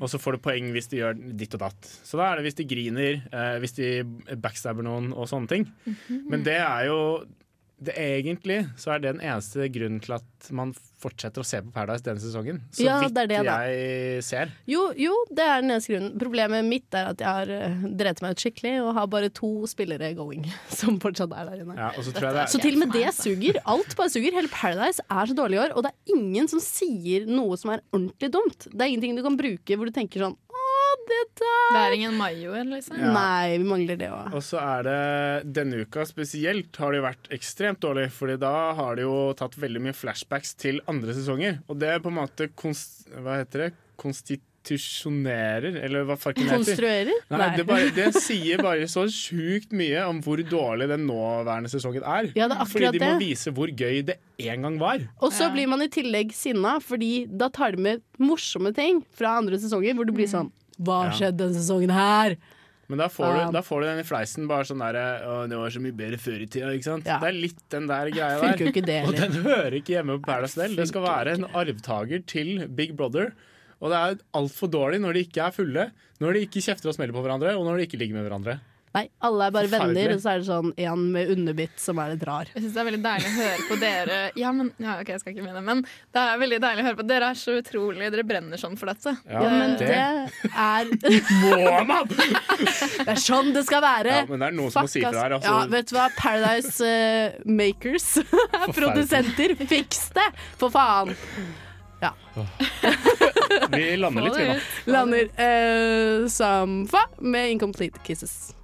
Og 0.00 0.10
så 0.10 0.20
får 0.20 0.36
du 0.36 0.44
poeng 0.44 0.72
hvis 0.74 0.90
de 0.90 1.00
gjør 1.02 1.16
ditt 1.38 1.54
og 1.56 1.64
datt. 1.64 1.88
Så 2.06 2.18
da 2.20 2.30
er 2.30 2.40
det 2.40 2.48
hvis 2.48 2.58
de 2.60 2.68
griner, 2.68 3.22
eh, 3.30 3.56
hvis 3.62 3.76
de 3.78 3.90
backstabber 4.42 4.86
noen 4.86 5.12
og 5.14 5.28
sånne 5.30 5.50
ting. 5.50 5.66
Mhm. 5.86 6.20
Men 6.30 6.46
det 6.46 6.58
er 6.60 6.86
jo 6.90 7.00
det 7.82 7.94
Egentlig 7.98 8.60
så 8.78 8.94
er 8.94 9.00
det 9.02 9.14
den 9.16 9.22
eneste 9.24 9.66
grunnen 9.72 10.00
til 10.02 10.14
at 10.16 10.50
man 10.54 10.70
fortsetter 11.04 11.42
å 11.42 11.46
se 11.46 11.58
på 11.64 11.72
Paradise 11.74 12.04
denne 12.06 12.22
sesongen. 12.22 12.60
Så 12.72 12.86
Ja, 12.86 12.96
vidt 13.02 13.14
det 13.16 13.24
er 13.24 13.30
det, 13.30 13.40
jeg 13.44 14.22
ser. 14.24 14.52
Jo, 14.70 14.86
jo, 14.96 15.12
det 15.28 15.44
er 15.44 15.64
den 15.64 15.74
eneste 15.74 15.92
grunnen. 15.92 16.14
Problemet 16.20 16.64
mitt 16.68 16.96
er 16.96 17.10
at 17.10 17.24
jeg 17.24 17.28
har 17.28 17.50
uh, 17.50 17.84
drevet 17.98 18.22
meg 18.24 18.36
ut 18.36 18.44
skikkelig 18.44 18.74
og 18.84 18.92
har 18.98 19.10
bare 19.12 19.32
to 19.34 19.50
spillere 19.70 20.12
going 20.16 20.46
som 20.78 21.00
fortsatt 21.02 21.34
er 21.34 21.50
der 21.50 21.64
inne. 21.64 21.76
Ja, 21.80 21.90
og 21.92 22.06
så 22.06 22.14
tror 22.14 22.30
jeg 22.30 22.38
det 22.38 22.46
Så 22.54 22.60
er, 22.60 22.66
til 22.68 22.78
og 22.78 22.84
med 22.84 22.96
det 22.96 23.12
suger. 23.18 23.60
Alt 23.74 23.98
bare 23.98 24.14
suger. 24.14 24.38
Hele 24.38 24.52
Paradise 24.52 25.04
er 25.04 25.30
så 25.32 25.36
dårlig 25.36 25.58
i 25.58 25.62
år, 25.66 25.76
og 25.76 25.84
det 25.84 25.92
er 25.92 26.16
ingen 26.16 26.50
som 26.50 26.62
sier 26.62 27.28
noe 27.28 27.58
som 27.60 27.74
er 27.74 27.84
ordentlig 27.90 28.32
dumt. 28.38 28.70
Det 28.70 28.80
er 28.80 28.94
ingenting 28.94 29.18
du 29.18 29.24
kan 29.26 29.40
bruke 29.40 29.76
hvor 29.76 29.90
du 29.90 29.94
tenker 29.98 30.24
sånn 30.24 30.38
Å, 31.04 31.20
der! 31.40 31.68
Det 31.74 31.80
er 31.84 31.96
ingen 31.98 32.16
Mayo, 32.16 32.54
liksom. 32.70 32.96
Ja. 33.00 33.12
Nei, 33.12 33.58
vi 33.58 33.64
mangler 33.68 33.96
det 34.00 34.08
òg. 34.14 34.32
Og 34.34 34.42
så 34.42 34.58
er 34.62 34.82
det 34.88 35.54
denne 35.60 35.82
uka 35.84 36.04
spesielt 36.08 36.76
har 36.80 36.92
det 36.92 37.00
jo 37.02 37.06
vært 37.08 37.30
ekstremt 37.34 37.80
dårlig, 37.84 38.08
Fordi 38.14 38.38
da 38.40 38.54
har 38.78 38.96
det 38.96 39.02
jo 39.06 39.32
tatt 39.38 39.54
veldig 39.60 39.80
mye 39.88 39.94
flashbacks 39.96 40.54
til 40.56 40.80
andre 40.88 41.12
sesonger. 41.16 41.60
Og 41.68 41.78
det 41.78 41.88
er 41.94 42.00
på 42.04 42.08
en 42.12 42.20
måte 42.22 42.48
konst, 42.56 43.08
Hva 43.14 43.40
heter 43.42 43.66
det? 43.68 43.72
Konstitusjonerer, 44.64 45.76
eller 45.84 46.04
hva 46.08 46.16
farken 46.18 46.46
heter. 46.48 46.56
Konstruerer? 46.64 47.18
Nei, 47.30 47.48
det, 47.58 47.64
bare, 47.68 47.90
det 47.94 48.08
sier 48.26 48.62
bare 48.64 48.88
så 48.90 49.04
sjukt 49.12 49.74
mye 49.76 50.02
om 50.08 50.22
hvor 50.24 50.40
dårlig 50.48 50.88
den 50.90 51.04
nåværende 51.08 51.70
sesongen 51.72 52.02
er. 52.02 52.30
Ja, 52.38 52.48
det 52.50 52.56
er 52.58 52.70
Fordi 52.72 52.90
de 52.96 53.02
må 53.04 53.10
det. 53.14 53.20
vise 53.22 53.52
hvor 53.54 53.68
gøy 53.70 54.00
det 54.08 54.16
en 54.40 54.66
gang 54.66 54.78
var. 54.80 55.04
Og 55.20 55.32
så 55.36 55.46
Ja. 55.48 55.52
blir 55.54 55.68
man 55.70 55.82
i 55.84 55.88
tillegg 55.92 56.32
sinna, 56.34 56.78
fordi 56.82 57.26
da 57.30 57.48
tar 57.52 57.76
de 57.76 57.82
med 57.90 58.02
morsomme 58.18 58.72
ting 58.74 59.04
fra 59.14 59.36
andre 59.38 59.60
sesonger, 59.62 59.94
hvor 59.94 60.08
det 60.08 60.16
blir 60.16 60.30
sånn 60.32 60.50
Hva 60.80 61.04
Ja. 61.06 61.10
skjedde 61.14 61.38
denne 61.44 61.54
sesongen 61.58 61.90
her? 61.94 62.36
Men 62.88 62.98
da 63.00 63.06
får, 63.08 63.32
du, 63.32 63.52
da 63.56 63.60
får 63.64 63.80
du 63.80 63.86
den 63.86 63.98
i 64.02 64.04
fleisen 64.04 64.44
bare 64.46 64.66
sånn 64.68 64.82
derre 64.82 65.04
Å, 65.24 65.36
det 65.48 65.56
var 65.56 65.70
så 65.72 65.80
mye 65.80 65.94
bedre 65.96 66.18
før 66.20 66.42
i 66.44 66.46
tida, 66.52 66.68
ikke 66.76 66.84
sant? 66.84 67.06
Ja. 67.08 67.16
Det 67.22 67.30
er 67.30 67.38
litt 67.38 67.62
den 67.72 67.86
der 67.88 68.10
greia 68.12 68.36
der. 68.42 68.58
det 68.84 68.98
Og 69.08 69.14
den 69.16 69.38
hører 69.46 69.76
ikke 69.78 69.94
hjemme 69.96 70.18
på 70.20 70.26
Paradise 70.28 70.60
Del. 70.60 70.76
Det 70.76 70.88
skal 70.90 71.06
være 71.06 71.38
en 71.38 71.46
arvtaker 71.48 72.20
til 72.28 72.68
Big 72.68 72.92
Brother. 72.98 73.32
Og 73.80 73.88
det 73.90 73.96
er 74.02 74.18
altfor 74.36 74.68
dårlig 74.72 75.00
når 75.00 75.16
de 75.16 75.24
ikke 75.24 75.46
er 75.46 75.56
fulle, 75.56 75.86
når 76.20 76.36
de 76.36 76.44
ikke 76.46 76.60
kjefter 76.64 76.88
og 76.92 76.94
smeller 76.98 77.16
på 77.16 77.24
hverandre, 77.24 77.56
og 77.56 77.64
når 77.64 77.80
de 77.80 77.86
ikke 77.88 77.98
ligger 78.00 78.20
med 78.20 78.28
hverandre. 78.28 78.58
Nei, 78.94 79.08
alle 79.26 79.48
er 79.48 79.54
bare 79.54 79.66
venner, 79.72 80.12
og 80.14 80.20
så 80.22 80.30
er 80.30 80.38
det 80.38 80.46
sånn 80.46 80.68
en 80.84 81.00
med 81.10 81.30
underbitt 81.32 81.80
som 81.82 81.98
er 81.98 82.12
litt 82.12 82.22
rar. 82.28 82.50
Jeg 82.52 82.62
syns 82.62 82.76
det 82.76 82.82
er 82.82 82.86
veldig 82.86 83.00
deilig 83.02 83.26
å 83.26 83.34
høre 83.40 83.64
på 83.66 83.78
dere 83.80 84.18
Ja, 84.38 84.52
men 84.54 84.70
ja, 84.78 84.94
ok, 85.02 85.10
jeg 85.10 85.22
skal 85.22 85.34
ikke 85.34 85.46
mene 85.48 85.62
men 85.66 85.82
det 86.14 86.22
er 86.22 86.38
veldig 86.38 86.60
deilig 86.62 86.84
å 86.84 86.86
høre 86.86 86.98
på. 87.00 87.06
Dere 87.10 87.32
er 87.32 87.40
så 87.40 87.56
utrolig 87.58 88.12
Dere 88.14 88.26
brenner 88.28 88.60
sånn 88.60 88.78
for 88.78 88.92
dette. 88.92 89.16
Ja, 89.26 89.42
Ja, 89.42 89.50
men 89.50 89.74
det 89.82 89.90
er 89.98 90.94
må 91.42 91.74
man! 91.90 92.14
Det 92.14 93.08
er 93.16 93.20
sånn 93.24 93.50
det 93.56 93.66
skal 93.66 93.82
være! 93.82 94.16
Ja, 94.22 94.30
men 94.30 94.46
det 94.46 94.52
er 94.52 94.58
noen 94.60 94.74
som 94.76 94.86
må 94.86 94.94
si 94.94 95.02
fra 95.02 95.26
her, 95.26 95.36
altså. 95.40 95.58
Ja, 95.58 95.66
vet 95.74 95.90
du 95.90 95.98
hva? 95.98 96.08
Paradise 96.14 96.94
uh, 96.94 97.44
Makers, 97.50 98.08
produsenter, 98.78 99.58
fiks 99.66 100.06
det! 100.14 100.30
For 100.60 100.70
faen! 100.70 101.16
Ja. 102.04 102.12
vi 103.74 103.94
lander 103.98 104.28
litt, 104.28 104.38
vi 104.38 104.50
nå. 104.52 104.58
Lander 104.92 106.28
som 106.28 106.84
Samfa 106.84 107.08
med 107.24 107.56
Incomplete 107.56 108.02
Kisses. 108.06 108.54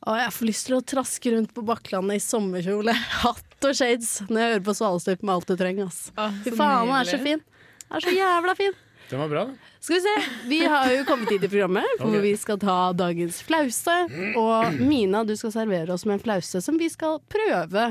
Å, 0.00 0.14
jeg 0.16 0.32
får 0.32 0.48
lyst 0.48 0.68
til 0.68 0.78
å 0.78 0.80
traske 0.80 1.32
rundt 1.34 1.50
på 1.52 1.64
Bakklandet 1.68 2.16
i 2.16 2.22
sommerkjole, 2.24 2.94
hatt 3.22 3.66
og 3.68 3.74
shades 3.76 4.22
når 4.30 4.40
jeg 4.40 4.52
hører 4.54 4.62
på 4.70 4.74
Svalestøp 4.78 5.24
med 5.26 5.34
alt 5.34 5.50
du 5.50 5.56
trenger. 5.60 5.90
Ass. 5.90 6.06
Fy 6.46 6.54
faen, 6.54 6.88
han 6.88 6.94
er 7.02 7.10
så 7.10 7.18
fin. 7.20 7.42
Han 7.90 7.98
er 7.98 8.06
så 8.06 8.14
jævla 8.16 8.54
fin. 8.56 8.78
Den 9.10 9.20
var 9.20 9.28
bra, 9.32 9.42
da. 9.50 9.74
Skal 9.80 9.96
vi 9.96 10.00
se. 10.04 10.14
Vi 10.48 10.60
har 10.70 10.92
jo 10.92 11.04
kommet 11.08 11.32
hit 11.34 11.44
i 11.44 11.50
programmet 11.50 11.96
hvor 11.98 12.12
okay. 12.12 12.22
vi 12.22 12.32
skal 12.38 12.60
ta 12.62 12.76
dagens 12.96 13.40
flause. 13.44 13.96
Og 14.38 14.80
Mina, 14.80 15.24
du 15.26 15.34
skal 15.40 15.52
servere 15.54 15.92
oss 15.92 16.06
med 16.06 16.18
en 16.18 16.24
flause 16.24 16.60
som 16.64 16.78
vi 16.80 16.88
skal 16.92 17.18
prøve 17.32 17.90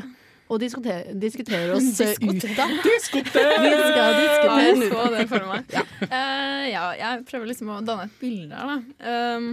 og 0.49 0.61
diskutere, 0.63 1.13
diskutere 1.19 1.75
oss 1.75 1.89
ut 1.93 2.45
av. 2.57 2.71
Vi 2.81 2.95
skal 3.03 3.25
Ja, 3.37 3.57
diskutere 3.65 4.61
jeg 4.63 4.77
ut. 4.77 4.85
så 4.93 5.09
det 5.13 5.25
for 5.29 5.49
meg. 5.49 5.75
Eh, 6.07 6.63
ja, 6.71 6.85
jeg 6.97 7.25
prøver 7.29 7.51
liksom 7.51 7.73
å 7.75 7.81
danne 7.85 8.07
et 8.07 8.15
bilde 8.21 8.55
her, 8.57 8.71
da. 8.71 9.35
Um, 9.37 9.51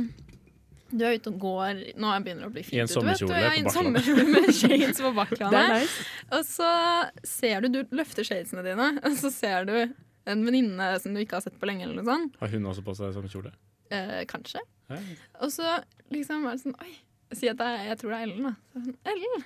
du 0.99 1.05
er 1.07 1.17
ute 1.19 1.31
og 1.33 1.38
går 1.43 1.81
Nå 2.00 2.11
begynner 2.25 2.47
det 2.47 2.49
å 2.50 2.55
bli 2.55 2.65
fint 2.67 2.79
I 2.79 2.83
en 2.85 2.91
sommerkjole 2.91 3.33
på 3.33 3.37
i 3.37 3.61
en 3.61 3.69
Bakklandet. 3.69 3.76
sommerkjole 3.76 4.25
med 4.33 4.50
shades 4.57 5.00
på 5.03 5.11
Det 5.12 5.17
Bakklandet. 5.21 5.73
nice. 5.76 6.09
Og 6.37 6.45
så 6.49 6.71
ser 7.29 7.67
du, 7.67 7.69
du 7.76 7.97
løfter 7.97 8.26
shadesene 8.29 8.65
dine, 8.67 8.88
og 9.05 9.17
så 9.21 9.31
ser 9.35 9.69
du 9.69 9.75
en 10.26 10.43
venninne 10.47 10.88
som 11.03 11.15
du 11.15 11.21
ikke 11.23 11.38
har 11.38 11.45
sett 11.47 11.59
på 11.61 11.69
lenge, 11.71 11.85
eller 11.87 12.00
noe 12.03 12.09
sånt. 12.09 12.38
Har 12.41 12.50
hun 12.50 12.65
også 12.73 12.83
på 12.87 12.95
seg 12.99 13.12
samme 13.15 13.31
kjole? 13.31 13.53
Eh, 13.95 14.25
kanskje. 14.26 14.59
Ja. 14.91 14.99
Og 15.45 15.53
så 15.55 15.76
liksom 16.15 16.47
er 16.47 16.57
det 16.57 16.62
sånn 16.65 16.75
Oi, 16.83 16.93
si 17.35 17.47
at 17.50 17.59
det 17.61 17.67
er, 17.67 17.85
jeg 17.93 18.00
tror 18.00 18.12
det 18.15 18.19
er 18.19 18.26
Ellen, 18.26 18.49
da. 18.49 18.55
Så, 18.73 18.83
sånn, 18.88 18.97
Ellen! 19.12 19.45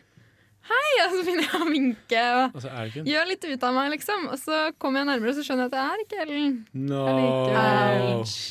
Hei! 0.69 0.91
Og 1.07 1.15
så 1.17 1.23
begynner 1.25 1.47
jeg 1.47 1.61
å 1.65 1.67
vinke 1.71 2.21
og 2.37 2.57
Altså, 2.59 2.71
er 2.77 2.91
det 2.93 3.03
gjør 3.09 3.29
litt 3.31 3.45
ut 3.49 3.65
av 3.67 3.75
meg, 3.75 3.89
liksom. 3.95 4.27
Og 4.31 4.39
så 4.39 4.59
kommer 4.83 5.01
jeg 5.01 5.09
nærmere, 5.09 5.33
og 5.33 5.39
så 5.39 5.45
skjønner 5.47 5.65
jeg 5.67 5.71
at 5.71 5.75
det 5.75 5.83
er 5.87 6.03
ikke 6.05 6.21
Ellen. 6.27 6.57
No! 6.91 7.05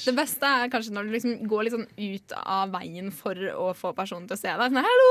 Det 0.09 0.13
beste 0.17 0.49
er 0.49 0.71
kanskje 0.73 0.95
når 0.95 1.07
du 1.09 1.13
liksom 1.15 1.35
går 1.51 1.67
litt 1.67 1.75
sånn 1.77 1.87
ut 1.99 2.35
av 2.41 2.73
veien 2.73 3.11
for 3.15 3.39
å 3.53 3.69
få 3.77 3.93
personen 3.97 4.27
til 4.29 4.35
å 4.37 4.41
se 4.41 4.51
deg. 4.51 4.65
Sånn, 4.73 4.89
Hallo! 4.89 5.09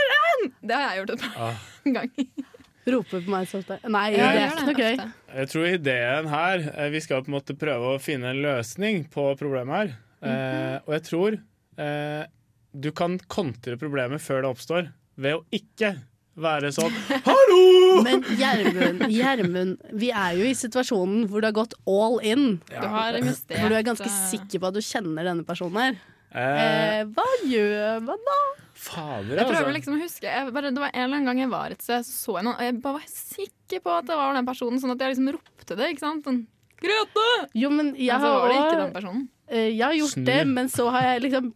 Ellen! 0.00 0.52
Det 0.62 0.78
har 0.80 0.86
jeg 0.94 1.02
gjort 1.02 1.14
et 1.16 1.26
par 1.26 1.50
Ah. 1.50 1.64
ganger. 1.98 2.52
Roper 2.86 3.22
på 3.26 3.32
meg 3.34 3.48
så 3.50 3.60
ofte. 3.60 3.76
Nei, 3.90 4.06
Ja, 4.14 4.26
det 4.30 4.42
er 4.42 4.52
ikke 4.54 4.66
noe 4.70 4.82
gøy. 4.82 5.06
Jeg 5.36 5.50
tror 5.52 5.64
ideen 5.72 6.28
her 6.30 6.66
eh, 6.70 6.90
Vi 6.94 7.00
skal 7.02 7.24
på 7.26 7.32
en 7.32 7.34
måte 7.34 7.56
prøve 7.58 7.96
å 7.96 8.02
finne 8.02 8.30
en 8.30 8.42
løsning 8.44 9.04
på 9.10 9.24
problemet 9.40 9.74
her. 9.80 9.96
eh, 10.22 10.76
og 10.86 10.92
jeg 10.94 11.02
tror 11.08 11.36
eh, 11.82 12.22
du 12.76 12.90
kan 12.94 13.18
kontre 13.32 13.74
problemet 13.80 14.22
før 14.22 14.44
det 14.46 14.52
oppstår, 14.54 14.88
ved 15.16 15.38
å 15.38 15.42
ikke 15.56 15.94
være 16.36 16.68
sånn 16.76 16.92
Hallo! 17.28 18.02
Men 18.04 18.20
Gjermund, 18.36 19.06
Gjermund, 19.08 19.78
vi 19.96 20.10
er 20.12 20.34
jo 20.36 20.44
i 20.50 20.52
situasjonen 20.58 21.24
hvor 21.30 21.40
du 21.40 21.46
har 21.48 21.54
gått 21.56 21.72
all 21.88 22.18
in. 22.20 22.58
Du 22.68 22.84
har 22.92 23.16
investert 23.16 23.62
Hvor 23.62 23.72
du 23.72 23.78
er 23.78 23.86
ganske 23.86 24.04
eh, 24.10 24.18
sikker 24.34 24.60
på 24.60 24.68
at 24.68 24.76
du 24.76 24.82
kjenner 24.84 25.24
denne 25.32 25.46
personen 25.48 25.80
her. 25.80 25.96
Eh, 25.96 26.12
Eh, 26.36 27.02
hva 27.16 27.24
gjør 27.48 28.02
man 28.04 28.20
da? 28.26 28.34
fader, 28.76 29.38
Jeg 29.38 29.46
prøver 29.48 29.62
altså. 29.62 29.72
liksom 29.78 29.94
å 29.96 30.00
huske 30.02 30.26
jeg 30.28 30.50
bare, 30.52 30.68
Det 30.74 30.82
var 30.82 30.90
En 30.92 31.06
eller 31.06 31.16
annen 31.16 31.28
gang 31.30 31.38
jeg 31.40 31.48
var 31.54 31.72
et 31.72 31.80
sted, 31.86 32.04
så 32.04 32.12
så 32.12 32.34
jeg 32.36 32.44
noen, 32.44 32.58
og 32.58 32.66
jeg 32.66 32.74
bare 32.84 32.98
var 32.98 33.06
sikker 33.08 33.80
på 33.86 33.94
at 33.96 34.10
det 34.10 34.18
var 34.20 34.36
den 34.36 34.48
personen, 34.50 34.82
sånn 34.82 34.92
at 34.92 35.00
jeg 35.06 35.14
liksom 35.14 35.30
ropte 35.38 35.78
det. 35.80 35.88
ikke 35.94 36.04
sant? 36.04 36.26
Sånn, 36.28 36.42
Grete! 36.82 37.24
Jo, 37.56 37.70
men 37.72 37.94
jeg 37.96 38.12
Men 38.12 38.26
så 38.26 38.32
var 38.36 38.52
det 38.52 38.58
ikke 38.60 38.80
den 38.82 38.92
personen. 38.98 39.22
eh, 39.48 39.70
jeg 39.72 39.80
har 39.86 39.96
gjort 39.96 40.12
Snu. 40.18 40.24
det, 40.28 40.38
men 40.52 40.68
så 40.68 40.90
har 40.92 41.08
jeg 41.08 41.22
liksom 41.30 41.48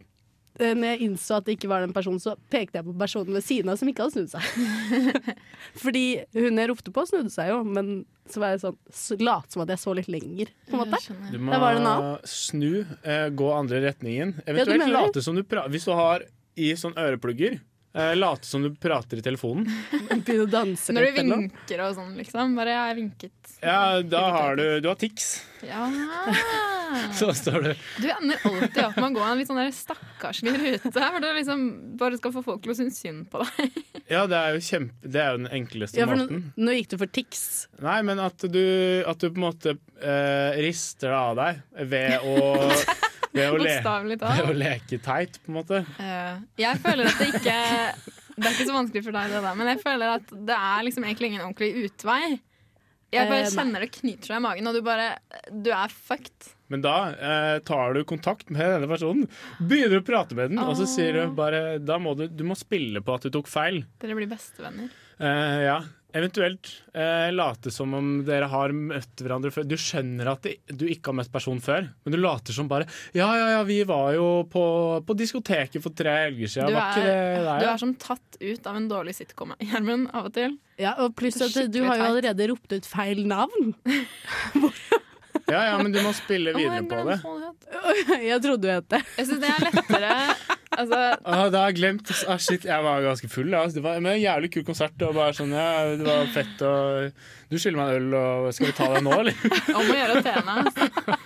når 0.61 0.93
jeg 0.93 1.01
innså 1.07 1.37
at 1.39 1.47
det 1.47 1.55
ikke 1.57 1.69
var 1.71 1.83
den 1.85 1.93
personen, 1.95 2.21
så 2.21 2.35
pekte 2.53 2.79
jeg 2.79 2.87
på 2.87 2.93
personen 2.99 3.33
ved 3.35 3.45
siden 3.45 3.71
av 3.71 3.79
som 3.79 3.89
ikke 3.89 4.05
hadde 4.05 4.15
snudd 4.15 4.31
seg. 4.33 5.15
Fordi 5.83 6.05
hun 6.37 6.61
jeg 6.61 6.71
ropte 6.71 6.93
på, 6.93 7.05
snudde 7.09 7.33
seg 7.33 7.49
jo, 7.51 7.61
men 7.65 7.93
så 8.31 8.43
var 8.43 8.53
jeg 8.53 8.61
sånn 8.63 8.77
så 9.01 9.17
late 9.21 9.55
som 9.55 9.63
at 9.65 9.73
jeg 9.73 9.81
så 9.81 9.95
litt 9.97 10.11
lenger. 10.11 10.51
På 10.69 10.77
en 10.77 10.83
måte. 10.83 11.17
Du 11.31 11.39
må 11.41 12.03
snu, 12.29 12.85
eh, 13.01 13.27
gå 13.33 13.49
andre 13.55 13.81
retningen. 13.87 14.37
Eventuelt 14.45 14.85
ja, 14.85 14.93
late 14.93 15.25
som 15.25 15.37
du 15.37 15.43
prater 15.43 15.73
Hvis 15.73 15.89
du 15.89 15.93
har 15.97 16.25
i 16.59 16.71
sånn 16.77 16.95
øreplugger, 16.99 17.59
eh, 17.93 18.15
late 18.15 18.47
som 18.47 18.63
du 18.63 18.71
prater 18.75 19.21
i 19.21 19.25
telefonen. 19.25 19.67
Begynne 20.25 20.45
å 20.45 20.49
danse 20.51 20.93
Når 20.95 21.07
du 21.07 21.21
vinker 21.21 21.83
og 21.85 21.95
sånn, 21.97 22.13
liksom. 22.19 22.55
Bare 22.57 22.75
jeg 22.75 22.99
vinket. 23.01 23.55
Ja, 23.61 24.01
da 24.01 24.23
har 24.37 24.59
du 24.59 24.65
Du 24.81 24.89
har 24.91 24.99
tics. 24.99 25.41
Ja. 25.65 25.85
Så 27.15 27.29
står 27.37 27.61
du 27.61 27.69
Du 28.01 28.07
ender 28.11 28.41
alltid 28.43 28.81
opp 28.83 28.97
med 28.97 29.05
å 29.05 29.13
gå 29.15 29.23
en 29.23 29.37
litt 29.39 29.47
sånn 29.47 29.59
der 29.61 29.69
stakkarslig 29.75 30.55
rute 30.57 30.91
hvor 30.91 31.23
du 31.23 31.27
liksom 31.37 31.61
bare 31.99 32.17
skal 32.19 32.33
få 32.35 32.43
folk 32.43 32.63
til 32.65 32.73
å 32.73 32.77
synes 32.81 32.97
synd 32.99 33.29
på 33.31 33.43
deg. 33.45 33.77
Ja, 34.11 34.25
det 34.27 34.35
er 34.35 34.57
jo 34.57 34.63
kjempe 34.65 35.07
Det 35.13 35.21
er 35.21 35.29
jo 35.31 35.39
den 35.43 35.51
enkleste 35.61 36.01
Ja, 36.01 36.07
for 36.09 36.19
nå, 36.19 36.25
måten. 36.27 36.41
nå 36.59 36.75
gikk 36.75 36.91
du 36.91 36.97
for 36.99 37.13
tics. 37.19 37.45
Nei, 37.83 38.01
men 38.07 38.19
at 38.19 38.43
du, 38.43 38.65
at 39.07 39.21
du 39.23 39.29
på 39.29 39.39
en 39.39 39.45
måte 39.45 39.75
uh, 39.77 40.51
rister 40.59 41.13
det 41.13 41.21
av 41.21 41.39
deg 41.39 41.87
ved 41.93 42.27
å, 42.27 42.35
ved 43.33 43.49
å, 43.53 43.57
le, 43.61 44.15
det 44.15 44.45
å 44.45 44.53
leke 44.57 44.99
teit, 45.03 45.39
på 45.43 45.51
en 45.53 45.57
måte. 45.61 45.81
Uh, 45.97 46.41
jeg 46.59 46.81
føler 46.83 47.07
at 47.11 47.19
det 47.21 47.29
ikke 47.31 47.57
Det 48.35 48.47
er 48.47 48.55
ikke 48.55 48.69
så 48.69 48.75
vanskelig 48.77 49.03
for 49.05 49.15
deg, 49.17 49.33
det 49.35 49.41
der, 49.43 49.57
men 49.59 49.69
jeg 49.73 49.81
føler 49.83 50.15
at 50.17 50.31
det 50.49 50.55
er 50.57 50.87
liksom 50.87 51.03
egentlig 51.05 51.33
ingen 51.33 51.43
ordentlig 51.45 51.85
utvei. 51.89 52.23
Jeg 53.11 53.25
Eh, 53.25 53.27
bare 53.27 53.43
nei. 53.43 53.51
kjenner 53.51 53.83
det 53.83 53.89
knyter 53.91 54.29
seg 54.31 54.37
i 54.39 54.43
magen, 54.45 54.67
og 54.69 54.75
du 54.77 54.81
bare 54.87 55.07
Du 55.51 55.67
er 55.75 55.91
fucked. 55.91 56.53
Men 56.71 56.79
da 56.85 56.93
eh, 57.11 57.57
tar 57.67 57.93
du 57.93 58.05
kontakt 58.07 58.47
med 58.49 58.63
denne 58.63 58.87
personen, 58.87 59.25
begynner 59.59 59.99
å 59.99 60.05
prate 60.07 60.37
med 60.37 60.53
den, 60.53 60.61
og 60.63 60.77
så 60.79 60.87
sier 60.87 61.17
du 61.19 61.33
bare 61.35 61.77
Da 61.83 61.97
må 61.99 62.15
du, 62.15 62.29
du 62.31 62.45
må 62.47 62.55
spille 62.55 63.03
på 63.03 63.17
at 63.19 63.27
du 63.27 63.33
tok 63.35 63.51
feil. 63.51 63.81
Dere 63.99 64.15
blir 64.15 64.31
bestevenner. 64.31 64.87
Eh, 65.21 65.61
ja. 65.67 65.83
Eventuelt 66.13 66.83
eh, 66.93 67.31
late 67.31 67.71
som 67.71 67.93
om 67.93 68.07
dere 68.27 68.49
har 68.51 68.73
møtt 68.75 69.21
hverandre 69.21 69.51
før. 69.53 69.63
Du 69.63 69.77
skjønner 69.79 70.27
at 70.33 70.43
det, 70.43 70.57
du 70.67 70.83
ikke 70.89 71.11
har 71.11 71.17
møtt 71.21 71.31
personen 71.31 71.61
før, 71.63 71.87
men 72.03 72.15
du 72.15 72.17
later 72.19 72.55
som 72.55 72.67
bare 72.67 72.89
Ja, 73.15 73.29
ja, 73.37 73.45
ja, 73.53 73.61
vi 73.67 73.77
var 73.87 74.11
jo 74.17 74.25
på, 74.51 74.63
på 75.07 75.15
diskoteket 75.15 75.79
for 75.83 75.95
tre 75.95 76.17
helger 76.25 76.51
siden. 76.51 76.73
Du 76.73 76.75
var 76.75 76.91
ikke 76.91 77.05
det 77.07 77.15
er, 77.15 77.47
du 77.47 77.67
ja? 77.67 77.71
er 77.77 77.79
som 77.79 77.95
tatt 78.01 78.41
ut 78.41 78.67
av 78.67 78.81
en 78.81 78.89
dårlig 78.91 79.15
sitcom, 79.21 79.55
Gjermund, 79.63 80.09
av 80.11 80.27
og 80.27 80.35
til. 80.35 80.57
Ja, 80.81 80.97
og 80.99 81.15
pluss 81.15 81.39
er 81.39 81.53
at 81.53 81.71
du 81.71 81.79
har 81.85 82.01
jo 82.01 82.09
allerede 82.09 82.49
ropt 82.51 82.75
ut 82.75 82.89
feil 82.91 83.23
navn. 83.29 83.71
ja, 85.53 85.61
ja, 85.69 85.77
men 85.79 85.95
du 85.95 86.01
må 86.03 86.11
spille 86.17 86.57
videre 86.57 86.83
på 86.91 87.05
det. 87.07 87.21
Jeg 88.33 88.43
trodde 88.43 88.65
du 88.67 88.73
het 88.73 88.91
det. 88.97 89.05
Jeg 89.15 89.31
syns 89.31 89.45
det 89.45 89.53
er 89.53 89.69
lettere 89.69 90.59
Altså, 90.71 90.97
Ah, 91.27 91.49
da 91.51 91.65
har 91.65 91.71
jeg 91.71 91.79
glemt. 91.81 92.11
Ah, 92.31 92.37
shit, 92.39 92.63
jeg 92.63 92.83
var 92.85 93.01
ganske 93.03 93.27
full. 93.29 93.49
Ja. 93.51 93.65
Det 93.67 93.83
var 93.83 93.99
men 93.99 94.13
en 94.15 94.21
jævlig 94.23 94.51
kul 94.53 94.63
konsert. 94.67 94.95
Og 95.03 95.15
bare 95.17 95.33
sånn, 95.35 95.51
ja, 95.51 95.95
det 95.99 96.05
var 96.07 96.29
fett 96.31 96.61
og 96.63 97.11
Du 97.51 97.57
skylder 97.59 97.79
meg 97.81 97.89
en 97.97 98.05
øl, 98.05 98.13
og 98.15 98.53
skal 98.55 98.69
vi 98.69 98.75
ta 98.77 98.87
det 98.93 99.01
nå, 99.03 99.11
eller? 99.19 99.41
om 99.81 99.89
å 99.91 99.97
gjøre 99.97 100.15
å 100.15 100.23
tjene. 100.23 100.55
altså. 100.61 101.17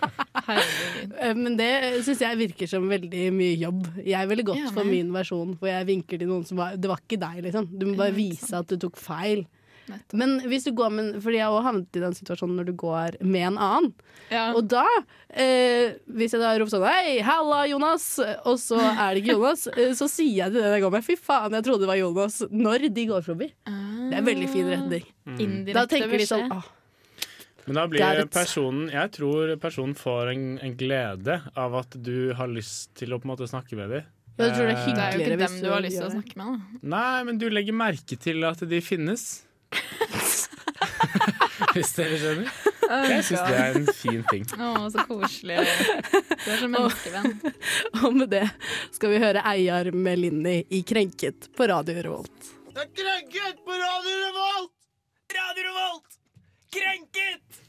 Herregud. 0.45 1.13
Eh, 1.21 1.33
Men 1.37 1.57
det 1.59 1.69
syns 2.05 2.23
jeg 2.25 2.39
virker 2.41 2.69
som 2.69 2.87
veldig 2.89 3.27
mye 3.37 3.55
jobb. 3.61 3.85
Jeg 4.05 4.29
ville 4.31 4.45
gått 4.47 4.63
Ja, 4.63 4.71
for 4.73 4.87
min 4.89 5.11
versjon, 5.13 5.53
for 5.61 5.69
jeg 5.69 5.87
vinker 5.91 6.21
til 6.21 6.29
noen 6.31 6.45
som 6.49 6.57
var 6.61 6.75
Det 6.81 6.89
var 6.89 7.01
ikke 7.05 7.21
deg, 7.21 7.43
liksom. 7.47 7.69
Du 7.73 7.85
må 7.91 7.95
bare 8.01 8.15
vise 8.17 8.53
at 8.57 8.67
du 8.73 8.77
tok 8.81 8.97
feil. 9.01 9.45
Nettopp. 9.85 10.15
Men 10.17 10.31
hvis 10.49 10.63
du 10.65 10.71
går 10.73 10.89
med 10.93 11.17
Fordi 11.21 11.37
jeg 11.37 11.45
har 11.45 11.53
også 11.53 11.65
havnet 11.67 11.97
i 11.99 12.01
den 12.01 12.15
situasjonen 12.17 12.55
når 12.59 12.69
du 12.69 12.73
går 12.81 13.17
med 13.21 13.47
en 13.51 13.59
annen. 13.61 13.91
Ja. 14.31 14.47
Og 14.57 14.65
da, 14.71 14.85
eh, 15.29 15.97
hvis 16.09 16.33
jeg 16.33 16.41
da 16.41 16.53
roper 16.57 16.73
sånn 16.73 16.87
Hei, 16.89 17.19
halla, 17.25 17.59
Jonas! 17.69 18.07
Og 18.49 18.57
så 18.61 18.79
er 18.81 19.13
det 19.13 19.21
ikke 19.21 19.35
Jonas, 19.35 19.67
eh, 19.77 19.93
så 19.97 20.09
sier 20.11 20.45
jeg 20.45 20.55
til 20.55 20.63
den 20.63 20.73
jeg 20.77 20.85
går 20.85 20.95
med 20.97 21.05
Fy 21.05 21.17
faen, 21.21 21.53
jeg 21.59 21.67
trodde 21.67 21.85
det 21.85 21.91
var 21.91 22.01
Jonas. 22.01 22.39
Når 22.49 22.87
de 22.95 23.05
går 23.11 23.27
forbi. 23.27 23.51
Det 23.65 24.17
er 24.17 24.25
veldig 24.25 24.49
fin 24.49 24.71
retning. 24.73 25.05
Mm. 25.25 25.37
Indirekte 25.45 25.77
Da 25.77 25.85
tenker 25.89 26.17
de 26.21 26.27
sånn 26.29 26.51
ah, 26.53 26.65
Men 27.65 27.79
da 27.79 27.85
blir 27.89 28.19
personen 28.29 28.91
Jeg 28.93 29.09
tror 29.15 29.55
personen 29.61 29.95
får 29.97 30.33
en, 30.35 30.43
en 30.61 30.75
glede 30.77 31.39
av 31.57 31.77
at 31.81 31.97
du 31.97 32.33
har 32.37 32.49
lyst 32.51 32.93
til 32.99 33.13
å 33.13 33.21
på 33.21 33.25
en 33.29 33.33
måte 33.35 33.49
snakke 33.49 33.77
med 33.79 33.93
dem. 33.93 34.11
Ja, 34.35 34.49
du 34.49 34.51
tror 34.51 34.67
det 34.67 34.73
er 34.75 34.79
Eh, 34.83 34.93
Det 34.95 35.01
er 35.01 35.13
jo 35.15 35.23
ikke 35.23 35.37
dem 35.39 35.59
du 35.63 35.69
har 35.71 35.81
lyst 35.83 35.97
til 35.97 36.07
å 36.09 36.11
snakke 36.11 36.37
med. 36.39 36.45
Da. 36.45 36.79
Nei, 36.95 37.23
men 37.23 37.37
du 37.39 37.47
legger 37.49 37.75
merke 37.75 38.17
til 38.19 38.43
at 38.43 38.59
de 38.67 38.81
finnes. 38.83 39.44
Hvis 41.75 41.91
dere 41.95 42.17
skjønner. 42.19 42.49
Jeg 42.85 43.23
syns 43.25 43.41
det 43.41 43.55
er 43.57 43.77
en 43.79 43.87
fin 43.97 44.23
ting. 44.29 44.43
Å, 44.59 44.89
så 44.93 44.99
koselig. 45.09 45.57
Du 45.63 46.49
er 46.53 46.59
så 46.61 46.67
menneskevenn. 46.69 47.31
Og 48.03 48.11
med 48.15 48.29
det 48.35 48.45
skal 48.95 49.09
vi 49.15 49.21
høre 49.23 49.43
Eiar 49.55 49.85
med 49.95 50.21
Linni 50.21 50.57
i 50.69 50.83
Krenket 50.87 51.49
på 51.55 51.61
Radio 51.71 51.95
Revolt. 52.05 52.51
Det 52.75 52.81
er 52.83 52.89
krenket 52.91 53.57
på 53.65 53.71
Radio 53.79 54.15
Revolt! 54.25 54.73
Radio 55.35 55.61
Revolt! 55.69 56.09
Krenket! 56.75 57.61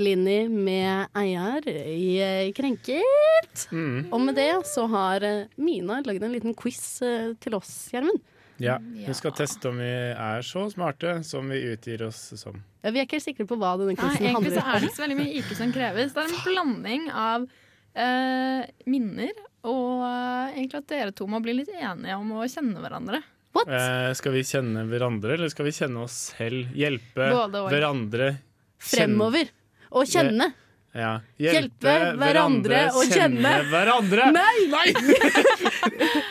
Linni 0.00 0.48
med 0.48 1.06
Eiar 1.18 1.66
i 1.68 2.20
eh, 2.22 2.52
Krenket. 2.54 3.66
Mm. 3.72 4.06
Og 4.12 4.20
med 4.22 4.34
det 4.38 4.52
så 4.70 4.84
har 4.92 5.24
eh, 5.26 5.48
Mina 5.58 5.98
lagd 6.06 6.22
en 6.22 6.36
liten 6.36 6.54
quiz 6.54 7.02
eh, 7.02 7.32
til 7.42 7.56
oss, 7.58 7.72
Gjermund. 7.90 8.22
Ja, 8.60 8.76
Vi 8.80 9.14
skal 9.16 9.32
teste 9.32 9.70
om 9.70 9.78
vi 9.80 9.88
er 10.12 10.42
så 10.44 10.66
smarte 10.72 11.18
som 11.24 11.48
vi 11.48 11.62
utgir 11.72 12.02
oss 12.06 12.18
som. 12.36 12.58
Ja, 12.84 12.92
vi 12.92 13.00
er 13.00 13.06
ikke 13.08 13.16
helt 13.18 13.26
sikre 13.26 13.46
på 13.48 13.56
hva 13.60 13.74
denne 13.80 13.96
Nei, 13.96 14.12
om. 14.18 14.26
egentlig 14.28 14.52
så 14.58 14.64
er 14.66 14.78
det 14.82 14.90
ikke 14.90 14.98
så 14.98 15.04
veldig 15.06 15.18
mye 15.20 15.34
IQ 15.40 15.50
som 15.56 15.72
kreves. 15.74 16.12
Det 16.14 16.22
er 16.24 16.30
en 16.34 16.44
blanding 16.44 17.06
av 17.10 17.46
eh, 17.94 18.70
minner 18.92 19.32
og 19.64 20.04
eh, 20.06 20.54
egentlig 20.60 20.80
at 20.82 20.88
dere 20.92 21.12
to 21.16 21.26
må 21.28 21.40
bli 21.44 21.56
litt 21.60 21.72
enige 21.72 22.16
om 22.20 22.32
å 22.36 22.46
kjenne 22.48 22.80
hverandre. 22.84 23.22
What? 23.56 23.66
Eh, 23.66 24.12
skal 24.14 24.36
vi 24.36 24.44
kjenne 24.46 24.84
hverandre, 24.86 25.34
eller 25.34 25.50
skal 25.50 25.66
vi 25.66 25.74
kjenne 25.74 26.04
oss 26.06 26.18
selv? 26.36 26.68
Hjelpe 26.76 27.32
Både 27.32 27.64
og. 27.64 27.72
hverandre 27.72 28.34
Fremover. 28.80 29.48
Å 29.90 30.04
kjenne. 30.06 30.52
Ja. 30.94 31.16
Hjelpe 31.38 31.92
hverandre 32.18 32.86
å 32.96 33.02
kjenne. 33.06 33.52
hverandre. 33.70 34.30
Nei! 34.34 34.54
var 34.72 34.88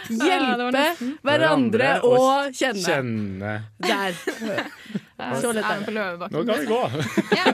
Hjelpe 0.10 0.96
hverandre 1.26 1.90
å 2.06 2.18
kjenne. 2.54 2.86
Kjenne. 2.86 3.54
Der. 3.84 4.14
Så 5.42 5.52
lett 5.52 5.66
er 5.68 5.80
det. 5.84 5.92
Nå 6.32 6.44
kan 6.48 6.60
vi 6.60 6.66
gå. 6.66 6.90
Ja. 7.40 7.46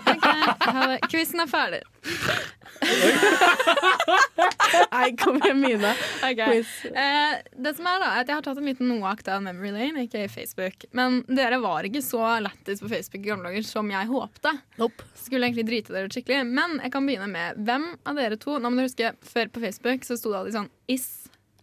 Quizen 1.09 1.39
er 1.41 1.47
ferdig. 1.49 1.81
Nei, 4.91 5.15
kom 5.17 5.37
igjen, 5.39 5.59
Mina. 5.61 5.93
Okay. 6.19 6.45
Quiz. 6.45 6.85
Eh, 6.85 7.33
det 7.57 7.73
som 7.77 7.87
er 7.89 7.99
da, 8.03 8.09
at 8.19 8.27
Jeg 8.29 8.35
har 8.37 8.43
tatt 8.45 8.59
en 8.61 8.67
liten 8.69 8.89
noakt 8.91 9.27
av 9.31 9.43
Memory 9.45 9.71
Lane, 9.73 10.03
ikke 10.05 10.27
Facebook. 10.31 10.77
Men 10.95 11.09
dere 11.27 11.59
var 11.63 11.81
ikke 11.87 12.03
så 12.05 12.21
lættis 12.43 12.81
på 12.83 12.89
Facebook 12.91 13.23
i 13.23 13.29
gamle 13.31 13.49
dager 13.49 13.63
som 13.67 13.89
jeg 13.91 14.05
håpte. 14.11 14.51
Nope. 14.81 14.99
Skulle 15.19 15.45
egentlig 15.49 15.67
drite 15.69 15.93
dere 15.95 16.11
skikkelig 16.11 16.43
Men 16.45 16.71
jeg 16.83 16.91
kan 16.93 17.05
begynne 17.07 17.27
med 17.31 17.57
hvem 17.65 17.85
av 18.05 18.13
dere 18.19 18.37
to 18.37 18.51
Nå 18.59 18.69
må 18.69 18.75
dere 18.77 18.89
huske, 18.91 19.07
Før 19.25 19.45
på 19.55 19.61
Facebook 19.63 19.99
så 20.05 20.13
sto 20.19 20.29
det 20.33 20.39
alltid 20.41 20.57
sånn 20.59 20.69
Is. 20.91 21.07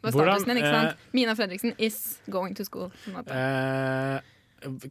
Var 0.03 0.13
Hvordan, 0.13 0.35
statusen 0.35 0.53
din, 0.53 0.61
ikke 0.63 0.71
eh, 0.71 0.79
sant? 0.81 1.09
Mina 1.15 1.35
Fredriksen 1.39 1.75
is 1.79 1.99
going 2.27 2.55
to 2.59 2.67
school. 2.67 2.91
Eh, 3.23 4.21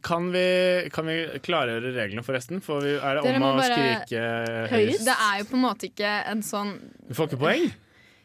kan, 0.00 0.32
vi, 0.32 0.46
kan 0.92 1.06
vi 1.08 1.16
klargjøre 1.44 1.94
reglene, 1.96 2.24
forresten? 2.26 2.60
For 2.64 2.84
vi, 2.84 2.96
er 2.96 3.18
det 3.18 3.24
Dere 3.28 3.40
om 3.40 3.46
å 3.46 3.54
bare- 3.58 3.78
skrike 3.78 4.26
Høyest? 4.72 5.06
Det 5.08 5.16
er 5.28 5.40
jo 5.40 5.48
på 5.48 5.58
en 5.58 5.64
måte 5.64 5.88
ikke 5.88 6.12
en 6.32 6.44
sånn 6.44 6.76
Du 7.08 7.14
får 7.16 7.30
ikke 7.30 7.40
poeng? 7.44 7.72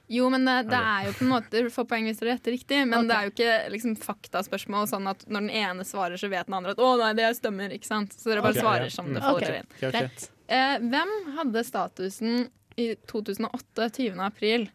Jo, 0.08 0.30
men 0.32 0.46
det, 0.48 0.56
det 0.72 0.80
er 0.80 1.08
jo 1.10 1.14
på 1.18 1.26
en 1.26 1.32
måte 1.34 1.64
Du 1.66 1.70
får 1.74 1.88
poeng 1.90 2.06
hvis 2.08 2.20
dere 2.22 2.36
gjetter 2.36 2.56
riktig, 2.56 2.80
men 2.88 3.02
okay. 3.02 3.08
det 3.08 3.16
er 3.16 3.26
jo 3.28 3.34
ikke 3.34 3.72
liksom, 3.74 3.96
faktaspørsmål 4.00 4.88
sånn 4.88 5.10
at 5.12 5.26
når 5.28 5.48
den 5.48 5.56
ene 5.64 5.88
svarer, 5.88 6.20
så 6.20 6.30
vet 6.32 6.48
den 6.48 6.56
andre 6.56 6.76
at 6.76 6.84
'å 6.84 6.94
nei, 7.02 7.12
det 7.18 7.32
stemmer', 7.36 7.76
ikke 7.76 7.90
sant? 7.90 8.16
Så 8.16 8.32
dere 8.32 8.46
bare 8.46 8.56
okay, 8.56 8.64
svarer 8.64 8.88
ja. 8.88 8.94
som 8.96 9.12
det 9.12 9.24
faller 9.26 9.48
dere 9.48 9.64
inn. 9.64 9.74
Okay, 9.76 10.08
ok. 10.08 10.30
Eh, 10.48 10.78
hvem 10.80 11.12
hadde 11.36 11.64
statusen 11.68 12.48
i 12.80 12.94
2008, 13.12 13.90
20. 13.98 14.24
april, 14.24 14.70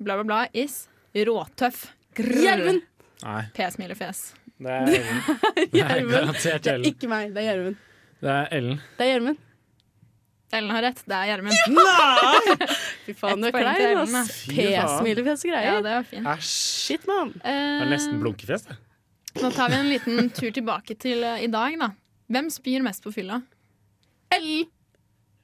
bla, 0.00 0.16
bla, 0.16 0.24
bla, 0.24 0.40
is 0.54 0.86
råtøff? 1.14 1.86
Gjermund! 2.16 2.82
P-smilefjes. 3.54 4.20
det 4.60 4.70
er 4.72 4.88
Ellen. 4.88 5.20
Det 5.56 5.62
er 5.62 5.68
Gjermund. 5.76 6.10
garantert 6.14 6.62
Det 6.64 6.72
er 6.72 6.84
ikke 6.90 7.08
meg, 7.10 7.30
det 7.34 7.42
er 7.44 7.48
Gjermund. 7.50 7.76
Det 8.20 8.30
er 8.34 8.50
Ellen. 8.58 8.80
Det 8.98 9.06
er 9.06 9.10
Gjermund. 9.14 9.38
Ellen 10.52 10.70
har 10.74 10.82
rett, 10.82 11.02
det 11.06 11.14
er 11.16 11.28
Gjermund. 11.30 11.54
Fy 13.06 13.14
faen, 13.14 13.38
du 13.42 13.46
er 13.50 13.54
klein, 13.54 14.00
ass. 14.02 14.32
P-smilefjes 14.50 15.44
og 15.44 15.50
Ja, 15.52 15.60
greier. 15.60 15.82
det 15.86 15.92
var 15.94 16.08
fint. 16.10 16.26
Æsj. 16.32 16.48
Shit, 16.50 17.06
mann. 17.06 17.30
Det 17.38 17.52
er 17.54 17.86
nesten 17.92 18.16
Eh, 18.16 18.22
blunkefjes, 18.24 18.64
det. 18.66 18.76
nå 19.44 19.50
tar 19.54 19.70
vi 19.70 19.78
en 19.78 19.88
liten 19.92 20.30
tur 20.34 20.50
tilbake 20.56 20.96
til 20.98 21.22
eh, 21.22 21.44
i 21.46 21.50
dag, 21.52 21.76
da. 21.78 21.90
Hvem 22.30 22.50
spyr 22.50 22.82
mest 22.82 23.02
på 23.06 23.12
fylla? 23.14 23.40
Ellen! 24.34 24.66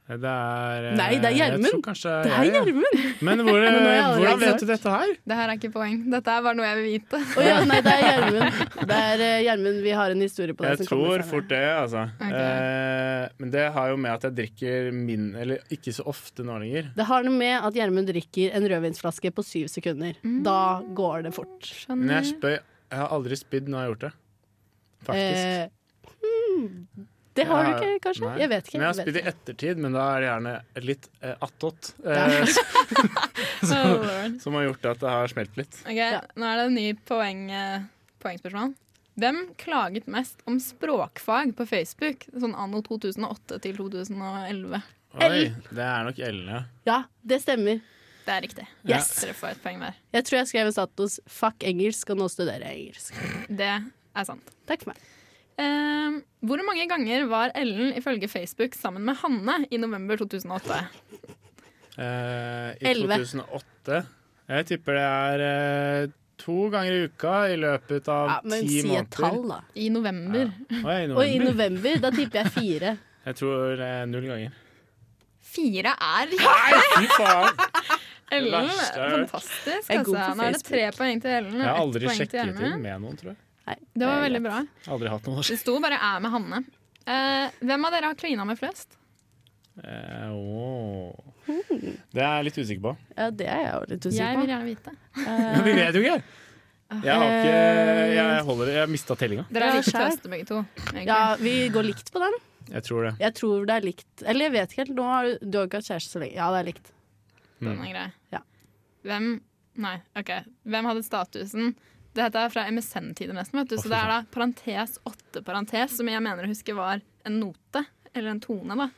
Det 0.07 0.31
er 0.31 0.85
eh, 0.87 0.93
Nei, 0.95 1.09
det 1.19 1.31
er 1.33 1.35
Gjermund. 1.35 1.83
Det 1.83 2.07
er 2.07 2.29
jeg, 2.31 2.51
ja. 2.55 2.61
Gjermund! 2.63 3.07
Men 3.27 3.41
hvor, 3.43 3.57
allerede 3.67 4.21
hvordan 4.21 4.43
vet 4.45 4.61
du 4.63 4.67
dette 4.69 4.93
her? 4.93 5.15
Det 5.27 5.39
her 5.39 5.51
er 5.51 5.59
ikke 5.59 5.71
poeng. 5.75 5.97
Dette 6.13 6.35
er 6.37 6.45
bare 6.45 6.59
noe 6.59 6.69
jeg 6.69 6.79
vil 6.79 6.87
vite. 6.93 7.23
Oh, 7.35 7.43
ja, 7.43 7.57
nei, 7.67 7.81
det 7.83 7.95
er 7.97 8.05
Gjermund. 8.05 8.61
Det 8.93 8.99
er 9.01 9.25
eh, 9.27 9.41
Gjermund. 9.43 9.81
Vi 9.83 9.95
har 9.99 10.15
en 10.15 10.23
historie 10.23 10.55
på 10.55 10.63
det. 10.63 10.71
Jeg 10.77 10.85
som 10.85 10.91
tror 10.93 11.25
fort 11.27 11.49
det, 11.51 11.63
altså. 11.73 12.05
Okay. 12.21 12.37
Eh, 12.39 13.25
men 13.43 13.51
det 13.57 13.65
har 13.75 13.91
jo 13.91 13.99
med 14.05 14.13
at 14.13 14.29
jeg 14.29 14.37
drikker 14.37 14.93
min 14.95 15.27
Eller 15.43 15.75
ikke 15.75 15.95
så 15.97 16.07
ofte 16.07 16.47
nå 16.47 16.61
lenger. 16.63 16.93
Det 16.95 17.09
har 17.11 17.27
noe 17.27 17.35
med 17.43 17.57
at 17.59 17.81
Gjermund 17.81 18.13
drikker 18.13 18.55
en 18.55 18.69
rødvinsflaske 18.71 19.35
på 19.35 19.47
syv 19.47 19.67
sekunder. 19.73 20.15
Mm. 20.23 20.39
Da 20.47 20.61
går 20.95 21.27
det 21.27 21.35
fort. 21.35 21.73
Men 21.91 22.07
jeg 22.15 22.31
Skjønner. 22.31 22.31
spøy 22.31 22.55
Jeg 22.55 23.03
har 23.03 23.11
aldri 23.19 23.43
spydd 23.43 23.73
når 23.73 23.79
jeg 23.81 23.83
har 23.89 23.95
gjort 23.95 24.07
det. 24.07 24.15
Faktisk. 25.11 25.43
Eh, 25.43 26.15
hmm, 26.23 27.07
det 27.37 27.45
har 27.49 27.65
Jeg 27.67 27.77
du 27.77 27.87
ikke, 27.87 28.03
kanskje? 28.07 28.25
Nei. 28.31 28.39
Jeg 28.41 28.51
vet 28.53 28.69
ikke. 28.69 28.79
Men 28.79 28.87
jeg 28.87 28.93
har 28.93 28.99
spilt 29.01 29.21
i 29.21 29.25
ettertid, 29.33 29.83
men 29.85 29.97
da 29.97 30.07
er 30.15 30.23
det 30.25 30.29
gjerne 30.31 30.55
litt 30.87 31.09
eh, 31.21 31.35
attåt. 31.47 31.93
Ja. 32.05 32.25
Eh, 32.27 32.47
Oh, 33.67 34.39
som 34.39 34.55
har 34.55 34.67
gjort 34.67 34.85
at 34.93 35.01
det 35.01 35.11
har 35.11 35.31
smelt 35.33 35.57
litt. 35.59 35.79
Ok, 35.89 35.97
Nå 36.37 36.47
er 36.47 36.59
det 36.61 36.65
en 36.69 36.75
ny 36.77 36.85
poeng, 37.09 37.41
eh, 37.51 37.87
poengspørsmål. 38.23 38.75
Hvem 39.17 39.39
klaget 39.57 40.07
mest 40.13 40.43
om 40.47 40.59
språkfag 40.61 41.55
på 41.57 41.65
Facebook 41.67 42.27
sånn 42.37 42.53
anno 42.55 42.83
2008 42.85 43.59
til 43.65 43.79
2011? 43.81 44.83
Oi, 45.25 45.43
det 45.73 45.87
er 45.89 46.05
nok 46.05 46.21
Ellen, 46.21 46.51
ja. 46.53 46.61
Ja, 46.89 46.99
det 47.25 47.41
stemmer. 47.47 47.81
Det 48.27 48.35
er 48.35 48.43
riktig. 48.45 48.67
Yes. 48.85 49.09
Dere 49.23 49.35
får 49.39 49.55
et 49.55 49.63
poeng 49.65 49.81
hver. 49.81 49.97
Jeg 50.13 50.27
tror 50.29 50.41
jeg 50.43 50.51
skrev 50.53 50.69
en 50.69 50.77
status 50.77 51.21
'fuck 51.31 51.65
engelsk 51.65 52.11
og 52.11 52.19
nå 52.21 52.29
studerer 52.29 52.69
jeg 52.69 52.91
engelsk'. 52.91 53.21
Det 53.49 53.73
er 53.73 54.25
sant. 54.29 54.53
Takk 54.67 54.83
for 54.85 54.93
meg. 54.93 55.01
Eh, 55.57 56.17
hvor 56.47 56.61
mange 56.67 56.85
ganger 56.91 57.25
var 57.31 57.53
Ellen 57.57 57.95
ifølge 57.97 58.29
Facebook 58.29 58.75
sammen 58.77 59.05
med 59.09 59.17
Hanne 59.23 59.63
i 59.73 59.79
november 59.81 60.19
2008? 60.21 60.83
Eh, 61.97 62.71
I 62.77 62.91
Elleve. 62.93 63.17
2008 63.25 64.03
Jeg 64.53 64.67
tipper 64.69 64.99
det 64.99 65.07
er 65.07 65.45
eh, 65.47 66.11
to 66.39 66.67
ganger 66.71 66.93
i 66.93 67.07
uka 67.09 67.35
i 67.49 67.57
løpet 67.57 68.11
av 68.13 68.29
Ja, 68.29 68.37
men 68.45 68.67
ti 68.67 68.83
si 68.83 68.83
et 68.85 68.91
måneder. 68.91 69.17
tall, 69.17 69.41
da. 69.49 69.61
I 69.81 69.89
november. 69.95 70.53
Oi, 70.85 70.99
i 71.01 71.09
Og 71.09 71.23
i 71.25 71.39
november. 71.41 71.49
november, 71.49 71.99
da 72.05 72.11
tipper 72.15 72.43
jeg 72.45 72.53
fire. 72.59 72.97
Jeg 73.27 73.35
tror 73.41 73.81
eh, 73.83 74.03
null 74.07 74.27
ganger. 74.29 74.53
Fire 75.57 75.95
er 75.97 76.29
riktig! 76.31 76.47
Nei, 76.47 76.83
fy 76.93 77.09
faen! 77.17 77.65
Ellen, 78.37 78.69
fantastisk. 78.69 79.89
Jeg 79.89 79.99
er 80.01 80.05
god 80.05 80.17
Altså. 80.21 80.37
Nå 80.37 80.45
er 80.45 80.55
det 80.59 80.63
tre 80.67 80.85
poeng 80.99 81.21
til 81.23 81.35
Ellen. 81.41 81.59
Jeg 81.63 81.67
har 81.71 81.81
aldri 81.81 82.09
sjekket 82.11 82.61
inn 82.61 82.81
med 82.83 83.03
noen, 83.03 83.17
tror 83.19 83.33
jeg. 83.33 83.39
Nei, 83.67 83.77
Det 83.99 84.07
var 84.07 84.21
veldig 84.23 84.43
bra. 84.45 84.61
Aldri 84.95 85.09
hatt 85.11 85.27
noe 85.27 85.43
Det 85.43 85.59
sto 85.59 85.79
bare 85.83 85.99
'æ' 85.99 86.21
med 86.23 86.31
Hanne'. 86.31 86.65
Eh, 87.07 87.51
hvem 87.63 87.85
av 87.87 87.93
dere 87.93 88.07
har 88.13 88.15
klina 88.19 88.45
med 88.47 88.59
flest? 88.59 88.97
Eh, 89.85 90.31
åh. 90.33 91.13
Det 91.47 92.23
er 92.23 92.43
jeg 92.43 92.45
litt 92.49 92.59
usikker 92.59 92.83
på. 92.83 92.97
Ja, 93.17 93.31
det 93.31 93.47
er 93.47 93.61
jeg 93.63 93.73
jo 93.75 93.81
litt 93.91 94.05
Jeg 94.05 94.13
usikker 94.13 94.37
vil 94.37 94.47
på. 94.47 94.51
gjerne 94.53 94.65
vite. 94.65 94.97
Men 95.17 95.65
vi 95.69 95.73
vet 95.79 95.95
jo 95.95 96.01
ikke! 96.03 96.23
Jeg 97.03 97.15
har 97.19 97.31
ikke 97.35 98.15
Jeg 98.15 98.43
holder 98.47 98.67
Jeg 98.71 98.79
har 98.81 98.87
mista 98.91 99.17
tellinga. 99.19 99.45
Dere 99.51 99.65
Ja, 99.67 99.71
er 99.73 99.77
like 99.81 99.91
skjær. 99.91 100.11
tøste 100.11 100.29
begge 100.31 100.47
to. 100.47 100.61
egentlig. 100.77 101.07
Ja, 101.07 101.37
vi 101.37 101.55
går 101.75 101.83
likt 101.91 102.13
på 102.15 102.23
den. 102.23 102.37
Jeg 102.71 102.83
tror 102.83 103.03
det. 103.11 103.13
Jeg 103.21 103.35
tror 103.35 103.67
det 103.67 103.75
er 103.77 103.81
likt. 103.87 104.23
Eller 104.25 104.45
jeg 104.47 104.53
vet 104.53 104.71
ikke 104.73 104.85
helt. 104.85 104.95
Nå 104.97 105.03
har 105.11 105.25
du, 105.27 105.39
du 105.51 105.59
har 105.59 105.67
ikke 105.67 105.79
hatt 105.83 105.91
kjæreste 105.91 106.11
så 106.17 106.23
lenge. 106.23 106.35
Ja, 106.39 106.51
det 106.55 106.59
er 106.63 106.69
likt. 106.73 106.93
Den 107.61 107.79
er 107.83 107.93
grei. 107.93 108.07
Ja. 108.33 108.41
Hvem 109.07 109.29
Nei, 109.77 109.99
OK. 110.17 110.31
Hvem 110.65 110.87
hadde 110.89 111.03
statusen? 111.05 111.75
Dette 112.17 112.43
er 112.47 112.53
fra 112.53 112.67
MSN-tider, 112.73 113.35
nesten. 113.37 113.61
vet 113.61 113.73
du 113.73 113.77
Så 113.77 113.91
det 113.93 113.99
er 113.99 114.13
da 114.13 114.21
parentes 114.33 114.97
åtte 115.05 115.43
parentes, 115.45 115.99
som 115.99 116.09
jeg 116.09 116.23
mener 116.25 116.47
å 116.47 116.53
huske 116.53 116.77
var 116.77 117.03
en 117.27 117.41
note. 117.43 117.85
Eller 118.17 118.33
en 118.33 118.41
tone, 118.41 118.77
da. 118.79 118.89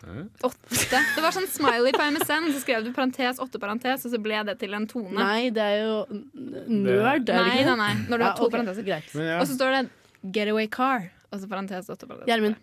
Åtte. 0.00 1.00
Det 1.14 1.20
var 1.20 1.34
sånn 1.34 1.48
smiley 1.50 1.92
på 1.92 2.06
MSN, 2.14 2.48
så 2.54 2.62
skrev 2.62 2.86
du 2.86 2.92
parentes 2.96 3.40
åtte 3.42 3.60
parentes, 3.60 4.06
og 4.06 4.14
så 4.14 4.20
ble 4.22 4.38
det 4.48 4.56
til 4.62 4.74
en 4.76 4.86
tone. 4.88 5.16
Nei, 5.18 5.50
det 5.52 5.66
er 5.66 5.78
jo 5.82 5.96
nerd, 6.08 7.26
er 7.26 7.26
det 7.26 7.36
nei, 7.36 7.58
ikke 7.58 7.74
nei, 7.74 7.76
nei. 7.82 8.08
Når 8.08 8.22
du 8.22 8.24
har 8.24 8.38
to 8.38 8.48
ok, 8.48 8.54
parenteser. 8.54 8.86
Greit. 8.86 9.12
Ja. 9.12 9.40
Og 9.42 9.50
så 9.50 9.58
står 9.58 9.76
det 9.76 9.82
'getaway 10.24 10.70
car', 10.72 11.10
og 11.30 11.42
så 11.42 11.50
parentes 11.50 11.90
åtte 11.92 12.08
parentes. 12.08 12.28
Gjermund. 12.30 12.56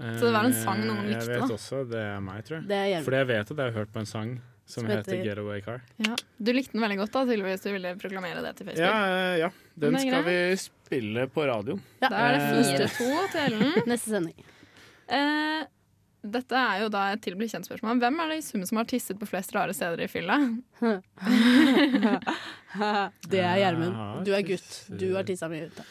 Så 0.00 0.24
det 0.24 0.32
var 0.32 0.46
en 0.48 0.54
sang 0.56 0.78
noen 0.80 1.04
likte, 1.04 1.26
likte, 1.26 1.32
Jeg 1.34 1.42
vet 1.42 1.56
også 1.58 1.80
det 1.90 2.00
er 2.00 2.20
meg, 2.24 2.44
tror 2.44 2.56
jeg. 2.56 2.68
Det 2.68 3.04
Fordi 3.04 3.16
jeg 3.20 3.28
vet 3.28 3.50
at 3.50 3.56
jeg 3.56 3.66
har 3.66 3.76
hørt 3.76 3.92
på 3.92 4.00
en 4.00 4.08
sang 4.08 4.30
som, 4.70 4.82
Som 4.84 4.90
heter 4.90 5.12
heter- 5.12 5.24
'Getaway 5.26 5.60
Car'. 5.66 5.80
Ja. 6.06 6.14
Du 6.38 6.52
likte 6.52 6.72
den 6.72 6.82
veldig 6.86 6.98
godt, 7.02 7.12
da, 7.12 7.24
tydeligvis. 7.26 7.62
Du 7.66 7.72
ville 7.74 7.96
proklamere 7.98 8.42
det 8.46 8.54
til 8.56 8.66
Facebook. 8.66 8.86
Ja, 8.86 9.34
eh, 9.34 9.38
ja. 9.44 9.50
Den 9.80 9.98
skal 9.98 10.24
vi 10.24 10.38
spille 10.56 11.26
på 11.28 11.46
radioen. 11.50 11.80
Ja. 12.00 12.08
Da 12.08 12.16
er 12.16 12.32
det 12.38 12.80
Eh, 12.80 12.86
4-2 12.86 13.28
til 13.32 13.40
Ellen. 13.48 13.72
Neste 13.90 14.08
sending. 14.14 14.34
Eh, 15.10 15.64
dette 16.22 16.52
er 16.52 16.82
jo 16.82 16.88
da 16.92 17.12
et 17.14 17.22
til 17.24 17.32
bli 17.34 17.46
kjent-spørsmål. 17.48 17.96
Hvem 17.98 18.20
er 18.20 18.28
det 18.28 18.36
i 18.38 18.42
sum 18.44 18.60
som 18.68 18.76
har 18.76 18.84
tisset 18.84 19.16
på 19.18 19.24
flest 19.26 19.54
rare 19.56 19.72
steder 19.72 20.00
i 20.04 20.06
fylla? 20.06 20.36
Det 23.30 23.40
er 23.40 23.56
Gjermund. 23.58 24.24
Du 24.26 24.32
er 24.36 24.44
gutt. 24.46 24.68
Du 25.00 25.08
har 25.16 25.24
tissa 25.26 25.48
mye 25.50 25.66
ute. 25.70 25.84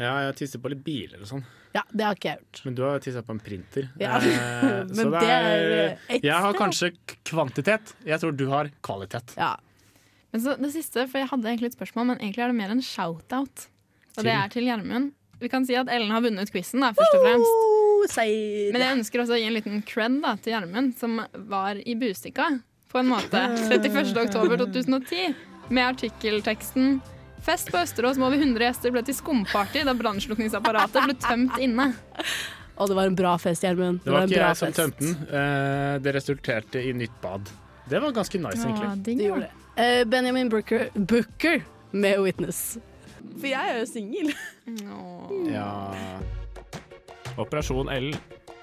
Ja, 0.00 0.12
jeg 0.26 0.36
tisser 0.40 0.62
på 0.62 0.70
litt 0.72 0.82
biler 0.84 1.20
og 1.20 1.28
sånn. 1.28 1.42
Ja, 1.72 1.82
det 1.92 2.04
har 2.04 2.16
ikke 2.16 2.28
jeg 2.30 2.40
gjort. 2.42 2.60
Men 2.66 2.74
du 2.76 2.82
har 2.84 3.00
tissa 3.04 3.22
på 3.24 3.32
en 3.34 3.40
printer. 3.40 3.88
Ja, 4.00 4.18
Eh, 4.20 4.84
men 4.96 4.96
så 4.96 5.10
det 5.14 5.22
er 5.28 5.98
Jeg 6.20 6.38
har 6.46 6.56
kanskje 6.58 6.92
kvantitet. 7.28 7.94
Jeg 8.08 8.20
tror 8.20 8.36
du 8.36 8.46
har 8.52 8.70
kvalitet. 8.84 9.34
Ja. 9.40 9.54
Men 10.32 10.40
så 10.44 10.56
det 10.60 10.72
siste, 10.72 11.06
for 11.08 11.20
jeg 11.20 11.28
hadde 11.28 11.48
egentlig 11.48 11.72
et 11.72 11.76
spørsmål, 11.76 12.06
men 12.12 12.20
egentlig 12.20 12.44
er 12.44 12.52
det 12.52 12.58
mer 12.60 12.72
en 12.72 12.82
shout-out. 12.84 13.66
Og 14.16 14.24
det 14.24 14.32
er 14.32 14.48
til 14.52 14.64
Gjermund. 14.68 15.12
Vi 15.40 15.48
kan 15.50 15.64
si 15.66 15.74
at 15.74 15.88
Ellen 15.90 16.12
har 16.14 16.22
vunnet 16.22 16.52
quizen, 16.52 16.84
først 16.96 17.16
og 17.18 17.24
fremst. 17.24 18.18
Men 18.72 18.80
jeg 18.82 18.96
ønsker 18.98 19.22
også 19.22 19.36
å 19.36 19.40
gi 19.40 19.46
en 19.48 19.56
liten 19.56 19.82
cred 19.86 20.20
da, 20.22 20.34
til 20.42 20.52
Gjermund, 20.54 20.92
som 20.98 21.20
var 21.50 21.78
i 21.78 21.94
Bustika 21.98 22.48
på 22.92 23.00
en 23.00 23.08
måte 23.08 23.40
31. 23.72 24.12
oktober 24.26 24.60
2010 24.60 25.34
med 25.72 25.84
artikkelteksten 25.86 26.98
Fest 27.42 27.70
på 27.74 27.78
Østerås 27.82 28.18
med 28.20 28.28
over 28.28 28.38
100 28.38 28.64
gjester 28.68 28.92
ble 28.94 29.02
til 29.06 29.16
skumparty 29.18 29.82
da 29.88 29.94
brannslukningsapparatet 29.98 31.08
ble 31.08 31.16
tømt 31.18 31.56
inne. 31.64 31.88
Og 32.78 32.88
det 32.88 32.96
var 32.96 33.10
en 33.10 33.16
bra 33.18 33.32
fest, 33.42 33.64
Gjermund. 33.66 34.00
Det 34.04 34.12
var 34.12 34.20
var 34.22 34.30
ikke 34.30 34.38
jeg 34.38 34.46
jeg 34.46 34.60
som 34.60 34.72
tømte 34.78 35.02
den. 35.02 35.16
Eh, 35.28 35.98
Det 36.04 36.14
resulterte 36.16 36.82
i 36.88 36.92
nytt 36.96 37.18
bad. 37.22 37.50
Det 37.90 37.98
var 38.00 38.14
ganske 38.14 38.38
nice, 38.38 38.62
egentlig. 38.62 39.16
Du 39.18 39.24
gjorde 39.26 39.48
det. 39.48 39.82
Eh, 39.82 40.04
Benjamin 40.04 40.48
Booker, 40.48 40.86
Booker 40.94 41.62
med 41.92 42.20
Witness. 42.22 42.78
For 43.40 43.46
jeg 43.50 43.74
er 43.74 43.78
jo 43.80 43.86
singel. 43.90 44.32
Ja 45.50 45.68
Operasjon 47.38 47.88
L. 47.88 48.12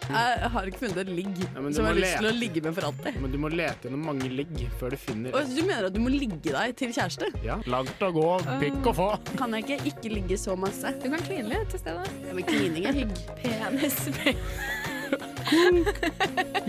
Jeg 0.09 0.49
har 0.53 0.65
ikke 0.69 0.79
funnet 0.81 0.99
et 1.03 1.09
ligg 1.13 1.35
Ja, 1.43 1.49
du 1.53 1.53
som 1.53 1.63
må 1.63 1.69
jeg 1.69 1.85
har 1.85 1.97
lyst 1.99 2.15
til 2.17 2.27
å 2.29 2.33
ligge 2.33 2.61
med 2.65 2.73
for 2.77 2.87
alltid. 2.87 3.17
Men 3.21 3.33
du 3.33 3.37
må 3.43 3.51
lete 3.53 3.85
gjennom 3.85 4.07
mange 4.09 4.29
ligg 4.33 4.55
før 4.79 4.95
du 4.95 4.97
finner 4.97 5.35
Og 5.37 5.51
du 5.53 5.61
mener 5.67 5.85
at 5.89 5.93
du 5.93 5.99
må 6.01 6.09
ligge 6.13 6.53
deg 6.55 6.73
til 6.79 6.93
kjæreste? 6.95 7.29
Ja, 7.45 7.59
Langt 7.69 8.01
å 8.01 8.09
gå, 8.15 8.25
pikk 8.63 8.89
å 8.89 8.95
få. 8.97 9.09
Kan 9.37 9.53
jeg 9.57 9.67
ikke 9.67 9.91
ikke 9.93 10.13
ligge 10.15 10.39
så 10.41 10.55
masse? 10.57 10.95
Du 11.03 11.07
kan 11.13 11.21
kline 11.27 11.51
litt 11.51 11.69
til 11.75 11.83
stedet. 11.83 12.09
Ja, 12.25 12.33
men 12.37 12.47
klining 12.49 12.89
er 12.89 12.97
hygg. 13.03 13.13
Penis. 13.43 14.01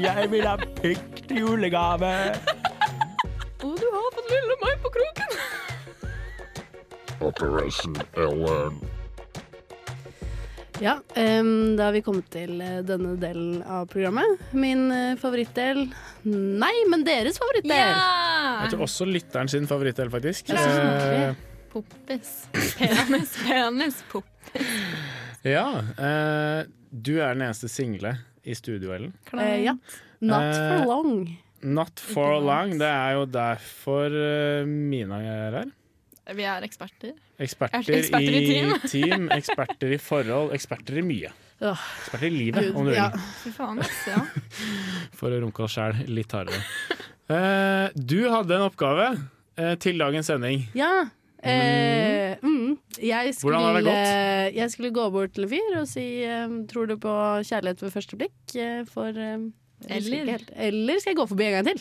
Jeg 0.01 0.31
vil 0.33 0.47
ha 0.49 0.55
pikk 0.81 1.25
til 1.29 1.43
julegave. 1.43 2.13
Å, 3.61 3.73
du 3.77 3.89
har 3.93 4.07
fått 4.17 4.31
lille 4.33 4.57
meg 4.63 4.79
på 4.85 4.93
kroken! 4.95 5.37
Operation 7.21 7.97
Ellen. 8.17 8.81
Ja, 10.81 10.95
um, 11.17 11.77
da 11.77 11.91
har 11.91 11.93
vi 11.93 12.01
kommet 12.01 12.31
til 12.33 12.55
eh, 12.65 12.79
denne 12.89 13.13
delen 13.21 13.59
av 13.69 13.85
programmet. 13.93 14.41
Min 14.57 14.87
eh, 14.95 15.13
favorittdel 15.21 15.83
Nei, 16.25 16.73
men 16.89 17.05
deres 17.05 17.37
favorittdel! 17.41 17.77
Ja! 17.77 18.63
Jeg 18.65 18.73
tror 18.73 18.87
også 18.87 19.05
lytteren 19.09 19.51
sin 19.53 19.69
favorittdel, 19.69 20.09
faktisk. 20.13 20.49
Ja. 20.49 20.63
synes 20.65 21.05
Eh, 21.05 21.47
Poppis. 21.71 22.31
Penis, 22.79 23.37
penis, 23.45 24.01
poppis. 24.11 24.71
ja. 25.47 25.67
Uh, 26.01 26.65
du 26.91 27.13
er 27.21 27.37
den 27.37 27.45
eneste 27.45 27.69
single 27.71 28.15
i 28.43 28.57
studio, 28.57 28.95
Ellen. 28.97 29.13
Eh, 29.37 29.59
ja. 29.67 29.77
Not 30.25 30.49
for 30.57 30.89
long. 30.95 31.13
Not 31.61 32.01
for 32.01 32.41
long. 32.41 32.73
Det 32.81 32.89
er 32.89 33.19
jo 33.19 33.29
derfor 33.29 34.17
Mina 34.65 35.21
er 35.21 35.61
her. 35.61 35.71
Vi 36.37 36.47
er 36.47 36.65
eksperter. 36.67 37.15
Eksperter, 37.41 37.95
Eksperter 37.97 38.37
i 38.37 38.43
team. 38.47 38.73
team, 38.93 39.29
eksperter 39.35 39.95
i 39.95 39.99
forhold, 40.01 40.53
eksperter 40.57 41.01
i 41.01 41.05
mye. 41.07 41.31
Eksperter 41.61 42.27
i 42.29 42.33
livet, 42.35 42.71
om 42.75 42.87
du 42.87 42.93
vil. 42.93 42.99
ja. 42.99 43.11
Fy 43.43 43.53
faen. 43.55 43.81
Ja. 44.09 44.23
For 45.19 45.33
å 45.33 45.41
runke 45.43 45.65
oss 45.67 45.77
sjæl 45.77 46.05
litt 46.09 46.33
hardere. 46.37 46.63
Uh, 47.31 47.89
du 47.95 48.25
hadde 48.31 48.57
en 48.57 48.67
oppgave 48.67 49.13
uh, 49.15 49.75
til 49.83 50.01
dagens 50.01 50.31
sending. 50.31 50.65
Ja. 50.79 51.09
Uh, 51.41 52.37
mm. 52.45 52.77
jeg, 53.01 53.33
skulle, 53.33 53.57
Hvordan 53.57 53.63
har 53.65 53.77
det 53.79 53.85
gått? 53.87 54.57
jeg 54.59 54.73
skulle 54.75 54.91
gå 54.93 55.07
bort 55.15 55.33
til 55.33 55.47
en 55.47 55.53
fyr 55.55 55.79
og 55.81 55.87
si 55.89 56.05
Tror 56.69 56.91
du 56.91 56.99
på 57.01 57.15
kjærlighet 57.49 57.81
ved 57.81 57.95
første 57.95 58.19
blikk? 58.21 58.37
For 58.93 59.17
Eller? 59.17 60.45
Eller 60.53 61.01
skal 61.01 61.15
jeg 61.15 61.21
gå 61.23 61.27
forbi 61.31 61.49
en 61.49 61.57
gang 61.57 61.71
til? 61.71 61.81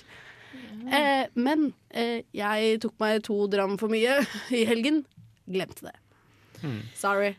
Eh, 0.87 1.25
men 1.35 1.73
eh, 1.91 2.21
jeg 2.35 2.79
tok 2.83 2.95
meg 3.01 3.23
to 3.27 3.47
dram 3.51 3.77
for 3.81 3.91
mye 3.91 4.19
i 4.59 4.63
helgen. 4.69 5.03
Glemte 5.49 5.89
det. 5.89 5.95
Hmm. 6.61 6.81
Sorry. 6.95 7.33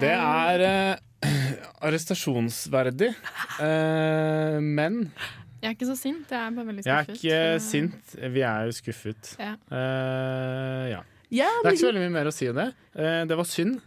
Det 0.00 0.10
er 0.14 0.64
eh, 0.66 1.24
arrestasjonsverdig, 1.86 3.12
eh, 3.62 4.58
men 4.60 5.04
Jeg 5.62 5.70
er 5.70 5.74
ikke 5.76 5.88
så 5.88 5.96
sint, 5.96 6.28
jeg 6.32 6.40
er 6.40 6.54
bare 6.56 6.66
veldig 6.68 6.84
jeg 6.84 6.94
er 6.94 7.10
ikke 7.14 7.40
så- 7.58 7.66
sint. 7.70 8.14
Vi 8.34 8.42
er 8.44 8.66
jo 8.68 8.74
skuffet. 8.76 9.34
Ja. 9.40 9.54
Eh, 9.70 10.84
ja. 10.94 11.02
Ja, 11.34 11.48
Det 11.62 11.70
er 11.70 11.72
ikke 11.72 11.80
så 11.86 11.90
veldig 11.92 12.02
mye 12.04 12.14
mer 12.18 12.28
å 12.30 12.34
si 12.36 12.48
om 12.50 12.58
det. 12.60 12.66
Eh, 12.94 13.22
det 13.30 13.36
var 13.38 13.48
synd. 13.48 13.80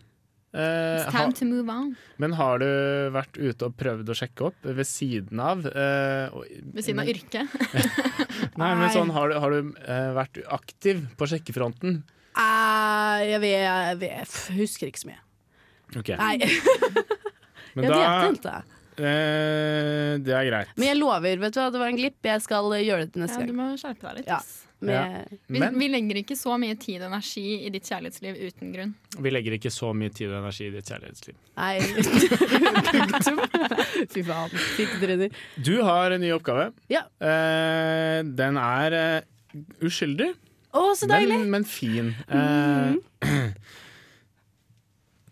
Eh, 0.55 1.03
It's 1.03 1.12
ha, 1.13 1.25
to 1.36 1.45
move 1.45 1.67
on. 1.69 1.89
men 2.23 2.31
har 2.39 2.62
du 2.63 2.65
vært 3.13 3.36
ute 3.36 3.67
og 3.67 3.73
prøvd 3.77 4.07
å 4.10 4.15
sjekke 4.15 4.45
opp 4.47 4.63
ved 4.63 4.88
siden 4.88 5.41
av? 5.43 5.65
uh, 5.67 6.31
Ved 6.73 6.86
siden 6.88 7.01
av 7.03 7.10
yrket. 7.12 7.51
Nei, 8.62 8.69
men 8.79 8.88
sånn, 8.95 9.12
har 9.13 9.29
du, 9.29 9.36
har 9.43 9.53
du 9.53 9.73
uh, 9.75 10.13
vært 10.17 10.39
aktiv 10.55 11.03
på 11.19 11.27
sjekkefronten? 11.29 11.99
Jeg, 12.38 13.39
vet, 13.43 13.60
jeg 13.65 13.99
vet, 14.01 14.33
husker 14.55 14.89
ikke 14.91 15.03
så 15.03 15.10
mye. 15.12 15.21
Ok, 15.99 16.13
Nei, 16.19 16.36
men 17.75 17.88
jeg 17.88 17.91
da 17.91 17.99
vet 17.99 18.39
ikke. 18.39 18.55
eh, 19.03 20.13
Det 20.21 20.33
er 20.38 20.47
greit. 20.49 20.71
Men 20.77 20.89
jeg 20.91 20.99
lover, 21.01 21.38
vet 21.43 21.55
du 21.55 21.60
hva, 21.62 21.67
det 21.73 21.81
var 21.81 21.91
en 21.91 21.99
glipp. 21.99 22.17
Jeg 22.27 22.43
skal 22.45 22.71
gjøre 22.77 23.05
det 23.05 23.13
til 23.15 23.23
neste 23.25 23.41
Ja, 23.43 23.49
du 23.51 23.55
må 23.57 23.67
skjerpe 23.79 24.07
deg 24.10 24.21
litt. 24.21 24.31
Ja. 24.31 24.39
Med, 24.80 25.26
Vi, 25.50 25.58
Men 25.58 25.74
vi 25.80 25.88
legger 25.90 26.20
ikke 26.22 26.36
så 26.38 26.54
mye 26.62 26.76
tid 26.78 27.02
og 27.02 27.08
energi 27.08 27.63
i 27.66 27.70
ditt 27.74 27.88
kjærlighetsliv 27.90 28.36
uten 28.46 28.74
grunn. 28.76 28.92
vi 29.18 29.30
legger 29.32 29.56
ikke 29.58 29.72
så 29.74 29.90
mye 29.98 30.12
tid 30.13 30.30
og 30.30 30.38
energi 30.44 30.68
i 30.68 30.74
ditt 30.76 30.86
kjærlighetsliv. 30.92 31.34
Nei, 31.58 31.80
punktum. 32.92 33.40
Fy 34.13 34.22
faen. 34.28 34.54
Fittetryner. 34.78 35.34
Du 35.58 35.80
har 35.88 36.13
en 36.13 36.22
ny 36.22 36.30
oppgave. 36.36 36.68
Ja. 36.94 37.02
Uh, 37.18 38.22
den 38.38 38.60
er 38.62 38.98
uh, 38.98 39.63
uskyldig, 39.88 40.30
Å, 40.78 40.84
så 41.00 41.08
deilig! 41.10 41.40
men, 41.40 41.50
men 41.56 41.66
fin. 41.66 42.12
Eh, 42.30 42.94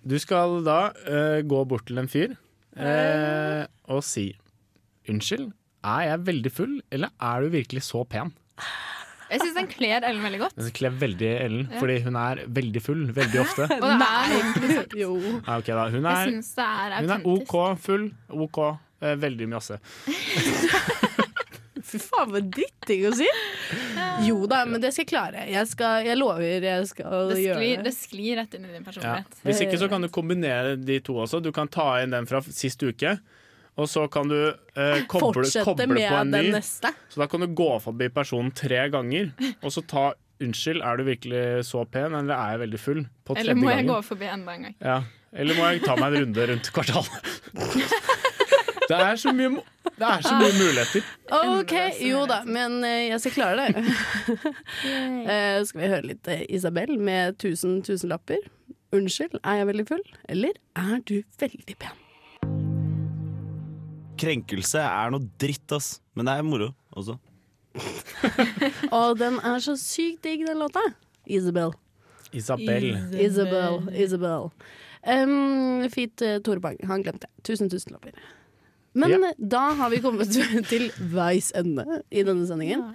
du 0.09 0.15
skal 0.21 0.57
da 0.65 0.79
eh, 1.05 1.41
gå 1.45 1.59
bort 1.69 1.85
til 1.89 1.99
en 2.01 2.09
fyr 2.09 2.33
eh, 2.77 3.65
og 3.91 4.01
si 4.05 4.31
Unnskyld, 5.11 5.51
er 5.85 6.01
jeg 6.07 6.23
veldig 6.25 6.49
full, 6.49 6.79
eller 6.89 7.11
er 7.21 7.43
du 7.45 7.51
virkelig 7.53 7.83
så 7.85 8.01
pen? 8.09 8.31
Jeg 9.31 9.41
syns 9.41 9.55
den 9.57 9.67
kler 9.71 10.05
Ellen 10.05 10.23
veldig 10.25 10.39
godt. 10.43 10.55
Den 10.59 10.71
kler 10.77 10.95
veldig 11.01 11.29
Ellen, 11.41 11.67
fordi 11.79 11.95
hun 12.05 12.15
er 12.21 12.43
veldig 12.59 12.81
full 12.85 13.03
veldig 13.15 13.41
ofte. 13.41 13.67
Og 13.83 13.87
det 13.89 14.09
er 14.09 14.35
egentlig 14.39 14.75
sant. 14.79 14.97
Jo. 15.01 15.11
Ja, 15.21 15.57
okay, 15.57 15.73
da, 15.73 15.87
Hun 15.89 16.05
Jeg 16.05 16.11
er, 16.11 16.35
det 16.35 16.65
er 16.65 16.99
hun 17.01 17.15
er. 17.15 17.25
OK 17.33 17.55
full, 17.87 18.09
OK, 18.45 18.61
eh, 19.01 19.15
veldig 19.25 19.49
mye 19.53 19.61
Fy 21.85 21.99
faen, 22.01 22.31
for 22.33 22.41
dritting 22.41 23.03
å 23.05 23.11
si! 23.13 23.27
Jo 24.25 24.47
da, 24.49 24.63
men 24.65 24.81
det 24.81 24.89
skal 24.95 25.03
jeg 25.03 25.09
klare. 25.11 25.43
Jeg, 25.51 25.67
skal, 25.69 26.05
jeg 26.07 26.17
lover 26.17 26.63
jeg 26.65 26.87
skal 26.89 27.29
Det 27.29 27.41
gjøre 27.43 27.59
sklir, 27.59 27.75
det. 27.77 27.83
det 27.85 27.93
sklir 27.93 28.39
rett 28.39 28.55
inn 28.57 28.65
i 28.65 28.71
din 28.71 28.79
Ja. 28.79 28.85
personlighet. 28.87 29.37
Hvis 29.45 29.61
ikke 29.65 29.79
så 29.83 29.89
kan 29.91 30.01
du 30.05 30.09
kombinere 30.13 30.75
de 30.81 30.97
to 31.05 31.17
også. 31.21 31.41
Du 31.45 31.51
kan 31.55 31.67
ta 31.69 31.99
inn 32.01 32.15
den 32.15 32.25
fra 32.29 32.41
sist 32.47 32.81
uke. 32.81 33.17
Og 33.75 33.89
så 33.91 34.05
kan 34.07 34.29
du 34.31 34.37
eh, 34.47 35.01
koble, 35.11 35.41
Fortsette 35.41 35.65
koble 35.67 35.87
med 35.91 36.05
på 36.07 36.19
en 36.21 36.31
den 36.31 36.45
ny. 36.47 36.51
neste. 36.55 36.93
Så 37.11 37.19
da 37.19 37.27
kan 37.27 37.43
du 37.43 37.47
gå 37.47 37.71
forbi 37.83 38.07
personen 38.15 38.53
tre 38.55 38.85
ganger, 38.93 39.33
og 39.61 39.71
så 39.75 39.83
ta 39.85 40.13
'unnskyld, 40.39 40.81
er 40.83 40.97
du 40.97 41.03
virkelig 41.07 41.43
så 41.67 41.85
pen', 41.87 42.13
eller 42.15 42.35
'er 42.35 42.51
jeg 42.55 42.59
veldig 42.59 42.79
full?' 42.79 43.05
på 43.25 43.35
tredje 43.35 43.43
Eller 43.43 43.55
må 43.55 43.69
jeg 43.69 43.85
gangen. 43.85 43.91
gå 43.95 44.01
forbi 44.03 44.25
enda 44.31 44.51
en 44.55 44.61
gang? 44.63 44.75
Ja. 44.81 45.01
Eller 45.33 45.55
må 45.55 45.63
jeg 45.71 45.81
ta 45.83 45.95
meg 45.95 46.13
en 46.13 46.21
runde 46.25 46.47
rundt 46.47 46.71
kvartalet? 46.71 47.19
Det 48.85 48.97
er 49.01 49.15
så 49.17 49.31
mye, 49.33 49.49
det 49.97 50.05
er 50.05 50.21
så 50.21 50.35
mye 50.37 50.53
muligheter. 50.61 51.01
OK, 51.33 51.73
jo 52.05 52.19
da, 52.29 52.43
men 52.45 52.83
eh, 52.85 53.07
jeg 53.09 53.19
skal 53.23 53.31
klare 53.31 53.65
det. 53.73 53.81
uh, 53.81 55.63
skal 55.67 55.79
vi 55.81 55.87
høre 55.89 56.05
litt 56.11 56.27
eh, 56.29 56.43
Isabel 56.53 56.93
med 56.99 57.33
1000 57.41 57.79
tusenlapper? 57.87 58.37
Unnskyld, 58.93 59.39
er 59.43 59.57
jeg 59.63 59.67
veldig 59.71 59.87
full? 59.89 60.03
Eller 60.29 60.53
er 60.77 60.99
du 61.09 61.23
veldig 61.41 61.77
pen? 61.81 61.97
Krenkelse 64.19 64.81
er 64.81 65.11
noe 65.13 65.25
dritt, 65.41 65.67
ass. 65.75 65.99
Men 66.15 66.27
det 66.29 66.35
er 66.39 66.45
moro 66.47 66.69
også. 66.95 67.17
Og 68.95 69.17
den 69.19 69.39
er 69.43 69.59
så 69.63 69.75
sykt 69.79 70.23
digg, 70.25 70.45
den 70.47 70.59
låta. 70.61 70.81
Isabel. 71.27 71.73
Isabel. 72.35 72.87
Isabel. 73.19 73.81
Isabel. 73.95 74.49
Um, 75.05 75.85
Fint 75.93 76.21
uh, 76.25 76.37
Tore 76.45 76.61
Bang. 76.63 76.79
Han 76.89 77.03
glemte 77.05 77.27
jeg. 77.29 77.43
Tusen 77.51 77.69
tusenlapper. 77.71 78.15
Men 78.95 79.11
Ja. 79.11 79.17
eh, 79.27 79.35
da 79.37 79.65
har 79.75 79.91
vi 79.91 79.99
kommet 80.03 80.31
til 80.71 80.87
veis 81.11 81.51
ende 81.55 81.83
i 82.09 82.23
denne 82.23 82.47
sendingen. 82.47 82.93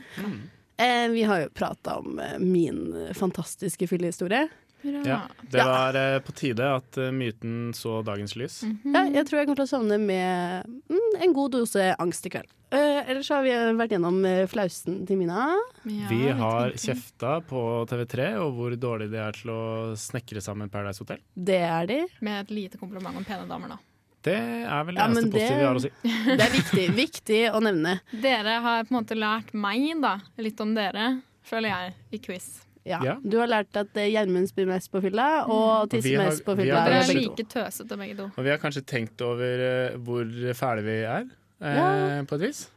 Eh, 0.80 1.06
vi 1.12 1.22
har 1.28 1.42
jo 1.44 1.50
prata 1.54 1.98
om 2.00 2.16
uh, 2.18 2.38
min 2.40 3.12
fantastiske 3.14 3.87
fyllehistorie. 3.90 4.46
Hurra. 4.83 5.03
Ja, 5.07 5.19
det 5.51 5.64
var 5.66 5.97
ja. 5.99 6.21
på 6.25 6.33
tide 6.33 6.69
at 6.77 6.97
eh, 7.01 7.11
myten 7.12 7.75
så 7.77 7.99
dagens 8.07 8.37
lys. 8.38 8.62
Mhm. 8.64 8.95
Ja, 8.97 9.03
jeg 9.19 9.27
tror 9.29 9.40
jeg 9.40 9.49
kommer 9.51 9.61
til 9.61 9.69
å 9.69 9.73
sovne 9.75 9.99
med 10.01 10.71
mm, 10.88 11.21
en 11.27 11.35
god 11.37 11.53
dose 11.59 11.90
angst 12.01 12.27
i 12.27 12.33
kveld. 12.33 12.49
Uh, 12.71 13.03
ellers 13.11 13.27
har 13.35 13.43
vi 13.43 13.51
vært 13.75 13.97
gjennom 13.97 14.21
eh, 14.25 14.45
flausen 14.47 15.01
til 15.09 15.19
Mina. 15.19 15.49
Ja, 15.83 16.07
Vi 16.09 16.21
har 16.38 16.71
kjefta 16.79 17.40
på 17.43 17.62
TV3 17.90 18.29
og 18.45 18.53
hvor 18.55 18.77
dårlig 18.79 19.09
de 19.11 19.19
er 19.19 19.35
til 19.35 19.51
å 19.51 19.62
snekre 19.99 20.43
sammen 20.45 20.71
Paradise 20.71 21.03
Hotel. 21.03 21.19
Det 21.35 21.59
er 21.66 21.88
de. 21.90 22.01
Med 22.23 22.45
et 22.45 22.55
lite 22.55 22.79
kompliment 22.79 23.19
om 23.19 23.27
pene 23.27 23.49
damer, 23.51 23.75
da. 23.75 23.81
Det 24.23 24.37
er 24.37 24.85
vel 24.85 24.95
det 24.95 25.01
Ja, 25.01 25.09
eneste 25.09 25.25
det- 25.25 25.33
positive 25.33 25.59
vi 25.59 25.66
har 25.66 25.75
å 25.75 25.83
si. 25.83 25.90
Det 26.38 26.47
er 26.47 26.55
viktig, 26.55 26.87
viktig 26.95 27.43
å 27.51 27.61
nevne. 27.64 27.99
Dere 28.23 28.59
har 28.62 28.85
på 28.85 28.95
en 28.95 29.01
måte 29.01 29.16
lært 29.19 29.55
meg 29.57 29.90
da, 30.03 30.19
litt 30.38 30.61
om 30.61 30.75
dere, 30.77 31.23
føler 31.43 31.73
jeg, 31.73 31.95
i 32.12 32.19
quiz. 32.23 32.51
Ja. 32.88 33.01
Ja. 33.05 33.16
Du 33.21 33.37
har 33.40 33.51
lært 33.51 33.77
at 33.77 33.97
eh, 34.01 34.09
Gjermund 34.09 34.49
spyr 34.49 34.69
mest 34.71 34.88
på 34.93 35.03
fylla, 35.05 35.27
og 35.45 35.90
vi 35.90 35.99
tisser 35.99 36.23
mest 36.23 36.45
på 36.47 36.55
fylla. 36.57 36.85
Dere 36.87 37.03
er 37.03 37.12
like 37.19 37.45
tøsete 37.53 37.99
begge 38.01 38.16
to. 38.23 38.29
Og 38.33 38.47
vi 38.47 38.53
har 38.55 38.62
kanskje 38.62 38.85
tenkt 38.88 39.21
over 39.25 39.64
uh, 39.66 39.99
hvor 40.07 40.31
fæle 40.57 40.87
vi 40.87 40.97
er, 41.05 41.29
Ja. 41.61 42.23
på 42.25 42.35
et 42.40 42.46
vis. 42.49 42.68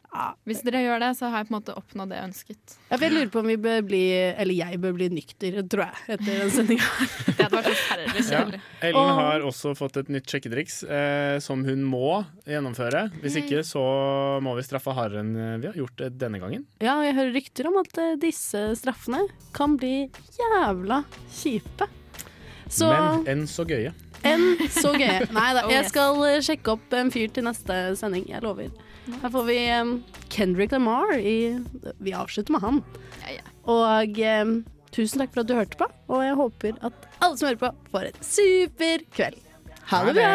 Hvis 0.46 0.60
dere 0.62 0.78
gjør 0.84 1.00
det, 1.02 1.08
så 1.18 1.26
har 1.26 1.40
jeg 1.42 1.48
på 1.48 1.54
en 1.54 1.56
måte 1.56 1.74
oppnådd 1.74 2.10
det 2.12 2.18
jeg 2.20 2.26
ønsket. 2.28 2.74
Ja, 2.92 2.98
vil 3.00 3.08
jeg 3.08 3.14
lurer 3.16 3.30
på 3.34 3.40
om 3.40 3.48
vi 3.50 3.56
bør 3.64 3.80
bli, 3.88 4.02
eller 4.38 4.54
jeg 4.54 4.78
bør 4.84 4.92
bli 4.94 5.08
nykter, 5.10 5.56
tror 5.72 5.82
jeg, 5.88 6.04
etter 6.14 6.38
den 6.44 6.52
sendinga. 6.54 6.90
Det 7.26 7.34
hadde 7.40 7.56
vært 7.56 7.70
forferdelig 7.72 8.22
Ja. 8.30 8.42
Ellen 8.86 9.00
Og- 9.00 9.18
har 9.18 9.46
også 9.48 9.72
fått 9.74 9.96
et 10.04 10.12
nytt 10.14 10.30
sjekketriks 10.30 10.76
eh, 10.86 11.38
som 11.42 11.64
hun 11.66 11.82
må 11.82 12.20
gjennomføre. 12.46 13.08
Hvis 13.24 13.40
ikke 13.42 13.64
så 13.66 13.82
må 14.44 14.54
vi 14.60 14.62
straffe 14.68 14.94
hardere 14.94 15.24
enn 15.24 15.34
eh, 15.34 15.56
vi 15.64 15.72
har 15.72 15.80
gjort 15.82 16.04
denne 16.20 16.38
gangen. 16.44 16.62
Ja, 16.84 16.94
og 17.00 17.08
jeg 17.08 17.16
hører 17.18 17.34
rykter 17.40 17.72
om 17.72 17.80
at 17.82 17.98
eh, 18.04 18.14
disse 18.22 18.62
straffene 18.78 19.24
kan 19.56 19.74
bli 19.80 19.96
jævla 20.38 21.02
kjipe. 21.40 21.90
Så 22.70 22.86
Men 22.94 23.26
enn 23.34 23.46
så 23.50 23.66
gøye. 23.66 23.90
Enn 24.26 24.44
så 24.72 24.92
gøy. 24.96 25.24
Nei 25.36 25.48
da, 25.56 25.64
Oh, 25.64 25.72
jeg 25.72 25.88
skal 25.90 26.20
eh, 26.28 26.40
sjekke 26.44 26.74
opp 26.76 26.96
en 26.96 27.12
fyr 27.14 27.32
til 27.34 27.46
neste 27.46 27.78
sending, 28.00 28.26
jeg 28.30 28.44
lover. 28.44 28.70
Her 29.20 29.32
får 29.32 29.44
vi 29.48 29.58
um, 29.76 29.96
Kendrick 30.32 30.72
Lamar 30.72 31.12
i 31.18 31.58
Vi 32.00 32.14
avslutter 32.16 32.56
med 32.56 32.64
han. 32.64 32.80
Ja, 33.24 33.34
ja. 33.38 33.44
Og 33.68 34.20
um, 34.44 34.54
tusen 34.94 35.20
takk 35.24 35.34
for 35.34 35.44
at 35.44 35.50
du 35.50 35.56
hørte 35.58 35.80
på, 35.80 35.88
og 36.12 36.24
jeg 36.24 36.38
håper 36.40 36.78
at 36.88 37.08
alle 37.20 37.36
som 37.36 37.50
hører 37.50 37.62
på, 37.66 37.72
får 37.92 38.10
en 38.12 38.22
super 38.24 39.04
kveld. 39.16 39.40
Ha 39.92 40.04
det 40.08 40.16
bra! 40.16 40.34